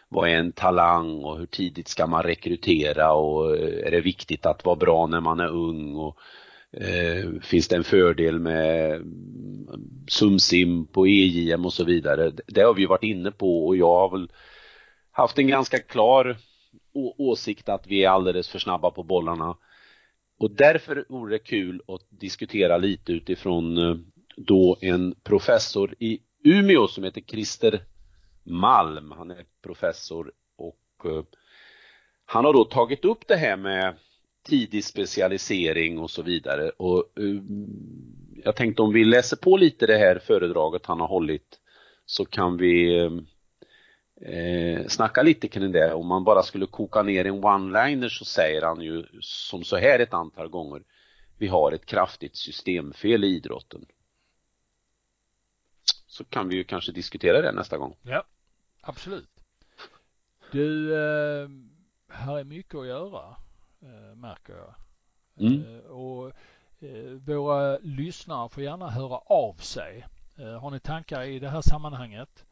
vad 0.08 0.28
är 0.28 0.34
en 0.34 0.52
talang 0.52 1.24
och 1.24 1.38
hur 1.38 1.46
tidigt 1.46 1.88
ska 1.88 2.06
man 2.06 2.22
rekrytera 2.22 3.12
och 3.12 3.56
eh, 3.56 3.86
är 3.86 3.90
det 3.90 4.00
viktigt 4.00 4.46
att 4.46 4.64
vara 4.64 4.76
bra 4.76 5.06
när 5.06 5.20
man 5.20 5.40
är 5.40 5.48
ung 5.48 5.96
och 5.96 6.16
eh, 6.72 7.40
finns 7.42 7.68
det 7.68 7.76
en 7.76 7.84
fördel 7.84 8.38
med 8.38 8.94
mm, 8.94 9.68
sumsim 10.08 10.86
på 10.86 11.06
EJM 11.06 11.66
och 11.66 11.72
så 11.72 11.84
vidare. 11.84 12.32
Det 12.46 12.60
har 12.60 12.74
vi 12.74 12.86
varit 12.86 13.04
inne 13.04 13.30
på 13.30 13.66
och 13.66 13.76
jag 13.76 13.94
har 13.94 14.10
väl 14.10 14.32
haft 15.12 15.38
en 15.38 15.48
ganska 15.48 15.78
klar 15.78 16.36
åsikt 17.18 17.68
att 17.68 17.86
vi 17.86 18.04
är 18.04 18.08
alldeles 18.08 18.48
för 18.48 18.58
snabba 18.58 18.90
på 18.90 19.02
bollarna. 19.02 19.56
Och 20.38 20.50
därför 20.50 21.04
vore 21.08 21.34
det 21.34 21.38
kul 21.38 21.82
att 21.88 22.06
diskutera 22.10 22.78
lite 22.78 23.12
utifrån 23.12 23.78
eh, 23.78 23.96
då 24.36 24.76
en 24.80 25.14
professor 25.22 25.94
i 25.98 26.18
Umeå 26.44 26.88
som 26.88 27.04
heter 27.04 27.20
Christer 27.20 27.84
Malm. 28.44 29.10
Han 29.10 29.30
är 29.30 29.44
professor 29.62 30.32
och 30.56 31.10
eh, 31.10 31.22
han 32.24 32.44
har 32.44 32.52
då 32.52 32.64
tagit 32.64 33.04
upp 33.04 33.28
det 33.28 33.36
här 33.36 33.56
med 33.56 33.94
tidig 34.46 34.84
specialisering 34.84 35.98
och 35.98 36.10
så 36.10 36.22
vidare 36.22 36.70
och 36.70 37.04
eh, 37.16 37.42
jag 38.44 38.56
tänkte 38.56 38.82
om 38.82 38.92
vi 38.92 39.04
läser 39.04 39.36
på 39.36 39.56
lite 39.56 39.86
det 39.86 39.98
här 39.98 40.18
föredraget 40.18 40.86
han 40.86 41.00
har 41.00 41.08
hållit 41.08 41.60
så 42.06 42.24
kan 42.24 42.56
vi 42.56 43.00
eh, 44.20 44.86
snacka 44.86 45.22
lite 45.22 45.48
kring 45.48 45.72
det. 45.72 45.94
Om 45.94 46.06
man 46.06 46.24
bara 46.24 46.42
skulle 46.42 46.66
koka 46.66 47.02
ner 47.02 47.24
en 47.24 47.44
one-liner 47.44 48.08
så 48.08 48.24
säger 48.24 48.62
han 48.62 48.80
ju 48.80 49.04
som 49.20 49.64
så 49.64 49.76
här 49.76 49.98
ett 49.98 50.14
antal 50.14 50.48
gånger. 50.48 50.82
Vi 51.38 51.46
har 51.46 51.72
ett 51.72 51.86
kraftigt 51.86 52.36
systemfel 52.36 53.24
i 53.24 53.26
idrotten. 53.26 53.86
Så 56.06 56.24
kan 56.24 56.48
vi 56.48 56.56
ju 56.56 56.64
kanske 56.64 56.92
diskutera 56.92 57.42
det 57.42 57.52
nästa 57.52 57.78
gång. 57.78 57.96
Ja, 58.02 58.24
absolut. 58.80 59.28
Du, 60.52 60.94
eh, 60.94 61.48
här 62.08 62.38
är 62.38 62.44
mycket 62.44 62.74
att 62.74 62.86
göra, 62.86 63.36
eh, 63.82 64.16
märker 64.16 64.54
jag. 64.56 64.74
Mm. 65.40 65.76
Eh, 65.76 65.90
och 65.90 66.32
eh, 66.80 67.10
våra 67.26 67.78
lyssnare 67.78 68.48
får 68.48 68.62
gärna 68.62 68.90
höra 68.90 69.18
av 69.18 69.54
sig. 69.54 70.06
Eh, 70.38 70.60
har 70.60 70.70
ni 70.70 70.80
tankar 70.80 71.22
i 71.22 71.38
det 71.38 71.48
här 71.48 71.62
sammanhanget? 71.62 72.44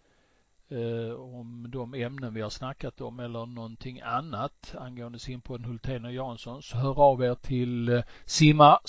Eh, 0.69 1.21
om 1.21 1.67
de 1.69 1.95
ämnen 1.95 2.35
vi 2.35 2.41
har 2.41 2.51
snackat 2.51 3.01
om 3.01 3.21
eller 3.21 3.47
någonting 3.47 4.01
annat 4.01 4.75
angående 4.79 5.19
simpodden 5.19 5.65
Hultén 5.65 6.05
och 6.05 6.13
Jansson 6.13 6.63
så 6.63 6.77
hör 6.77 7.01
av 7.01 7.23
er 7.23 7.35
till 7.35 7.89
eh, 7.89 8.03
simma 8.25 8.81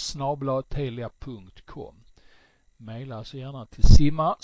Maila 2.77 3.17
alltså 3.17 3.37
gärna 3.37 3.65
till 3.65 3.83
simma 3.83 4.35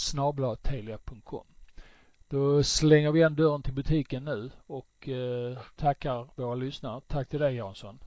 Då 2.27 2.63
slänger 2.63 3.11
vi 3.11 3.19
igen 3.19 3.35
dörren 3.35 3.63
till 3.63 3.73
butiken 3.73 4.25
nu 4.25 4.51
och 4.67 5.09
eh, 5.09 5.57
tackar 5.75 6.27
våra 6.35 6.55
lyssnare. 6.55 7.01
Tack 7.07 7.29
till 7.29 7.39
dig 7.39 7.55
Jansson. 7.55 7.99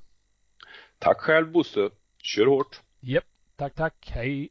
Tack 0.98 1.20
själv 1.20 1.52
Bosse. 1.52 1.90
Kör 2.22 2.46
hårt. 2.46 2.80
Japp. 3.00 3.24
Tack, 3.56 3.74
tack. 3.74 4.10
Hej. 4.10 4.50